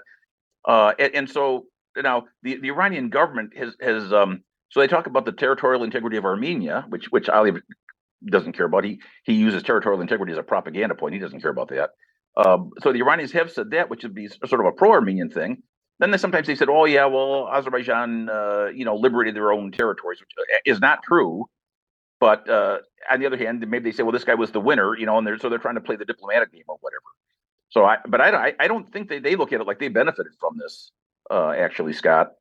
Uh, 0.67 0.93
and, 0.99 1.15
and, 1.15 1.31
so 1.31 1.67
now 1.97 2.25
the, 2.43 2.59
the 2.61 2.69
Iranian 2.69 3.09
government 3.09 3.57
has 3.57 3.77
has 3.81 4.13
um, 4.13 4.43
so 4.71 4.81
they 4.81 4.87
talk 4.89 5.07
about 5.07 5.25
the 5.25 5.33
territorial 5.33 5.85
integrity 5.85 6.17
of 6.17 6.25
Armenia, 6.25 6.87
which 6.89 7.07
which 7.11 7.27
Aliyev 7.27 7.61
doesn't 8.27 8.55
care 8.55 8.67
about. 8.67 8.85
He 8.85 9.01
he 9.25 9.35
uses 9.35 9.63
territorial 9.63 10.01
integrity 10.01 10.33
as 10.33 10.39
a 10.39 10.43
propaganda 10.43 10.95
point. 10.95 11.15
He 11.15 11.21
doesn't 11.21 11.41
care 11.41 11.51
about 11.51 11.69
that. 11.69 11.91
Um, 12.37 12.71
so 12.83 12.93
the 12.93 13.01
Iranians 13.01 13.33
have 13.33 13.51
said 13.51 13.71
that, 13.71 13.91
which 13.91 14.03
would 14.03 14.15
be 14.15 14.29
sort 14.29 14.61
of 14.61 14.67
a 14.67 14.73
pro-Armenian 14.73 15.31
thing. 15.31 15.63
Then 16.01 16.11
they 16.11 16.19
sometimes 16.19 16.47
they 16.47 16.57
said, 16.57 16.69
"Oh 16.71 16.85
yeah, 16.87 17.07
well 17.07 17.49
Azerbaijan, 17.53 18.29
uh, 18.29 18.67
you 18.75 18.85
know, 18.85 18.97
liberated 18.97 19.37
their 19.37 19.53
own 19.53 19.73
territories," 19.73 20.21
which 20.21 20.31
uh, 20.39 20.59
is 20.67 20.81
not 20.81 21.03
true. 21.05 21.47
But 22.21 22.49
uh, 22.49 22.79
on 23.11 23.21
the 23.21 23.27
other 23.27 23.37
hand, 23.39 23.67
maybe 23.69 23.91
they 23.91 23.97
say, 23.97 24.03
"Well, 24.03 24.13
this 24.13 24.25
guy 24.25 24.35
was 24.35 24.53
the 24.53 24.61
winner," 24.61 24.97
you 24.99 25.07
know, 25.07 25.19
and 25.19 25.27
they're 25.27 25.39
so 25.39 25.49
they're 25.49 25.59
trying 25.59 25.77
to 25.77 25.81
play 25.83 25.97
the 25.97 26.05
diplomatic 26.07 26.53
game 26.53 26.65
or 26.69 26.77
whatever. 26.81 27.01
So 27.71 27.85
I, 27.85 27.99
but 28.09 28.21
I, 28.21 28.55
I 28.61 28.69
don't 28.69 28.91
think 28.93 29.09
they, 29.09 29.19
they 29.19 29.37
look 29.37 29.53
at 29.53 29.61
it 29.61 29.67
like 29.67 29.79
they 29.79 29.89
benefited 29.89 30.33
from 30.41 30.59
this, 30.59 30.93
uh, 31.31 31.51
actually, 31.51 31.93
Scott. 31.93 32.33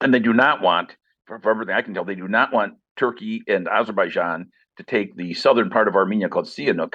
And 0.00 0.14
they 0.14 0.20
do 0.20 0.32
not 0.32 0.62
want, 0.62 0.96
for 1.28 1.50
everything 1.50 1.74
I 1.74 1.82
can 1.82 1.94
tell, 1.94 2.04
they 2.04 2.14
do 2.14 2.28
not 2.28 2.52
want 2.52 2.74
Turkey 2.96 3.42
and 3.46 3.68
Azerbaijan 3.68 4.50
to 4.78 4.82
take 4.82 5.16
the 5.16 5.34
southern 5.34 5.70
part 5.70 5.88
of 5.88 5.94
Armenia 5.94 6.28
called 6.28 6.46
Syunik 6.46 6.94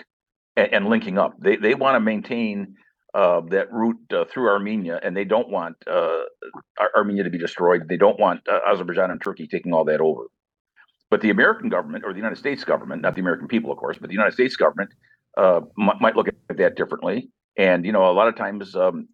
and, 0.56 0.74
and 0.74 0.90
linking 0.90 1.18
up. 1.18 1.34
They 1.40 1.56
they 1.56 1.76
want 1.76 1.96
to 1.96 2.00
maintain 2.00 2.76
uh, 3.14 3.42
that 3.50 3.72
route 3.72 3.98
uh, 4.12 4.26
through 4.26 4.50
Armenia, 4.50 5.00
and 5.04 5.16
they 5.16 5.26
don't 5.26 5.50
want 5.50 5.76
uh, 5.88 6.24
Armenia 6.96 7.24
to 7.24 7.30
be 7.30 7.38
destroyed. 7.38 7.88
They 7.88 7.98
don't 7.98 8.20
want 8.20 8.42
uh, 8.52 8.60
Azerbaijan 8.68 9.12
and 9.12 9.22
Turkey 9.22 9.48
taking 9.48 9.74
all 9.74 9.86
that 9.86 10.02
over. 10.02 10.24
But 11.12 11.22
the 11.22 11.30
American 11.30 11.70
government, 11.70 12.06
or 12.06 12.12
the 12.12 12.18
United 12.18 12.40
States 12.40 12.64
government, 12.64 13.04
not 13.04 13.14
the 13.14 13.22
American 13.22 13.48
people, 13.48 13.72
of 13.72 13.78
course, 13.78 13.98
but 14.00 14.08
the 14.08 14.16
United 14.16 14.34
States 14.34 14.56
government 14.56 14.90
uh, 15.38 15.62
m- 15.80 16.00
might 16.02 16.16
look 16.16 16.28
at 16.28 16.58
that 16.58 16.76
differently. 16.76 17.30
And 17.56 17.86
you 17.86 17.92
know, 17.92 18.10
a 18.10 18.14
lot 18.14 18.28
of 18.28 18.36
times, 18.36 18.76
um, 18.76 19.08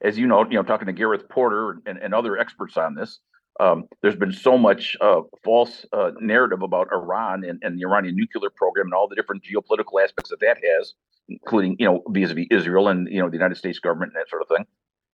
as 0.00 0.16
you 0.16 0.28
know, 0.28 0.44
you 0.48 0.56
know, 0.56 0.62
talking 0.62 0.86
to 0.86 0.92
Gareth 0.92 1.28
Porter 1.28 1.80
and, 1.86 1.98
and 1.98 2.14
other 2.14 2.38
experts 2.38 2.76
on 2.76 2.94
this, 2.94 3.18
um, 3.60 3.84
there's 4.00 4.16
been 4.16 4.32
so 4.32 4.56
much 4.56 4.96
uh, 5.00 5.20
false 5.44 5.84
uh, 5.92 6.12
narrative 6.20 6.62
about 6.62 6.88
Iran 6.92 7.44
and, 7.44 7.60
and, 7.62 7.78
the 7.78 7.84
Iranian 7.84 8.16
nuclear 8.16 8.50
program 8.50 8.86
and 8.86 8.94
all 8.94 9.08
the 9.08 9.14
different 9.14 9.42
geopolitical 9.44 10.02
aspects 10.02 10.30
that 10.30 10.40
that 10.40 10.58
has, 10.64 10.94
including 11.28 11.76
you 11.78 11.86
know 11.86 12.02
vis-a-vis 12.08 12.46
Israel 12.50 12.88
and 12.88 13.08
you 13.10 13.20
know 13.20 13.28
the 13.28 13.36
United 13.36 13.56
States 13.56 13.78
government 13.78 14.12
and 14.14 14.20
that 14.20 14.30
sort 14.30 14.42
of 14.42 14.48
thing. 14.48 14.66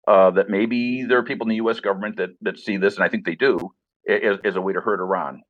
Uh, 0.07 0.31
that 0.31 0.49
maybe 0.49 1.03
there 1.03 1.17
are 1.17 1.23
people 1.23 1.45
in 1.45 1.49
the 1.49 1.55
U.S. 1.55 1.79
government 1.79 2.17
that 2.17 2.31
that 2.41 2.59
see 2.59 2.77
this, 2.77 2.95
and 2.95 3.03
I 3.03 3.09
think 3.09 3.25
they 3.25 3.35
do, 3.35 3.71
as, 4.07 4.37
as 4.43 4.55
a 4.55 4.61
way 4.61 4.73
to 4.73 4.81
hurt 4.81 4.99
Iran. 4.99 5.41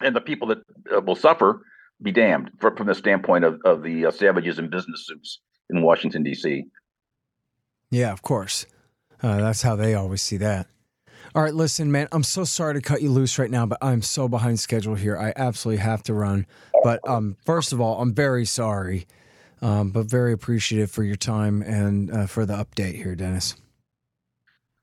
And 0.00 0.14
the 0.14 0.20
people 0.20 0.48
that 0.48 0.58
uh, 0.94 1.00
will 1.00 1.16
suffer 1.16 1.62
be 2.02 2.12
damned 2.12 2.50
from, 2.60 2.76
from 2.76 2.86
the 2.86 2.94
standpoint 2.94 3.44
of, 3.44 3.60
of 3.64 3.82
the 3.82 4.06
uh, 4.06 4.10
savages 4.10 4.58
in 4.58 4.68
business 4.68 5.06
suits 5.06 5.40
in 5.70 5.82
Washington, 5.82 6.22
D.C. 6.22 6.64
Yeah, 7.90 8.12
of 8.12 8.22
course. 8.22 8.66
Uh, 9.22 9.38
that's 9.38 9.62
how 9.62 9.74
they 9.76 9.94
always 9.94 10.20
see 10.20 10.36
that. 10.36 10.66
All 11.34 11.42
right, 11.42 11.54
listen, 11.54 11.90
man, 11.90 12.08
I'm 12.12 12.22
so 12.22 12.44
sorry 12.44 12.74
to 12.74 12.80
cut 12.80 13.02
you 13.02 13.10
loose 13.10 13.38
right 13.38 13.50
now, 13.50 13.66
but 13.66 13.78
I'm 13.82 14.02
so 14.02 14.28
behind 14.28 14.60
schedule 14.60 14.94
here. 14.94 15.16
I 15.16 15.32
absolutely 15.36 15.82
have 15.82 16.02
to 16.04 16.14
run. 16.14 16.46
But 16.82 17.00
um, 17.08 17.36
first 17.44 17.72
of 17.72 17.80
all, 17.80 18.00
I'm 18.00 18.14
very 18.14 18.44
sorry, 18.44 19.06
um, 19.62 19.90
but 19.90 20.06
very 20.06 20.32
appreciative 20.32 20.90
for 20.90 21.02
your 21.02 21.16
time 21.16 21.62
and 21.62 22.10
uh, 22.10 22.26
for 22.26 22.46
the 22.46 22.54
update 22.54 22.96
here, 22.96 23.14
Dennis. 23.14 23.56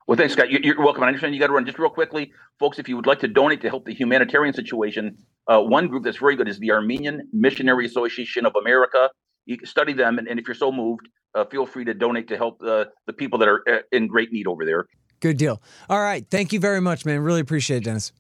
Well, 0.07 0.17
thanks, 0.17 0.33
Scott. 0.33 0.49
You're 0.49 0.77
welcome. 0.83 1.03
I 1.03 1.07
understand 1.07 1.33
you 1.33 1.39
got 1.39 1.47
to 1.47 1.53
run 1.53 1.65
just 1.65 1.79
real 1.79 1.89
quickly, 1.89 2.33
folks. 2.59 2.79
If 2.79 2.89
you 2.89 2.97
would 2.97 3.05
like 3.05 3.19
to 3.19 3.29
donate 3.29 3.61
to 3.61 3.69
help 3.69 3.85
the 3.85 3.93
humanitarian 3.93 4.53
situation, 4.53 5.15
uh, 5.47 5.61
one 5.61 5.87
group 5.87 6.03
that's 6.03 6.17
very 6.17 6.35
good 6.35 6.49
is 6.49 6.59
the 6.59 6.71
Armenian 6.71 7.29
Missionary 7.31 7.85
Association 7.85 8.45
of 8.45 8.53
America. 8.59 9.09
You 9.45 9.57
can 9.57 9.67
study 9.67 9.93
them, 9.93 10.17
and, 10.17 10.27
and 10.27 10.39
if 10.39 10.47
you're 10.47 10.55
so 10.55 10.71
moved, 10.71 11.07
uh, 11.33 11.45
feel 11.45 11.65
free 11.65 11.85
to 11.85 11.93
donate 11.93 12.27
to 12.27 12.35
help 12.35 12.61
uh, 12.61 12.85
the 13.05 13.13
people 13.13 13.39
that 13.39 13.47
are 13.47 13.63
uh, 13.69 13.79
in 13.91 14.07
great 14.07 14.33
need 14.33 14.47
over 14.47 14.65
there. 14.65 14.85
Good 15.21 15.37
deal. 15.37 15.61
All 15.89 16.01
right. 16.01 16.25
Thank 16.29 16.51
you 16.51 16.59
very 16.59 16.81
much, 16.81 17.05
man. 17.05 17.21
Really 17.21 17.39
appreciate 17.39 17.77
it, 17.77 17.85
Dennis. 17.85 18.11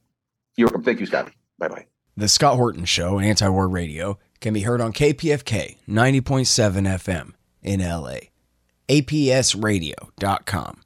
You're 0.55 0.67
welcome. 0.67 0.83
Thank 0.83 1.01
you, 1.01 1.05
Scott. 1.05 1.31
Bye 1.59 1.67
bye. 1.67 1.85
The 2.15 2.29
Scott 2.29 2.55
Horton 2.55 2.85
Show, 2.85 3.19
Anti 3.19 3.49
War 3.49 3.67
Radio, 3.67 4.17
can 4.39 4.53
be 4.53 4.61
heard 4.61 4.79
on 4.81 4.93
KPFK 4.93 5.77
90.7 5.87 6.87
FM 6.87 7.33
in 7.61 7.79
LA, 7.79 8.17
APSradio.com, 8.89 10.81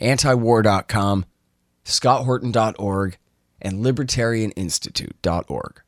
antiwar.com, 0.00 1.24
scotthorton.org, 1.84 3.18
and 3.60 3.84
libertarianinstitute.org. 3.84 5.82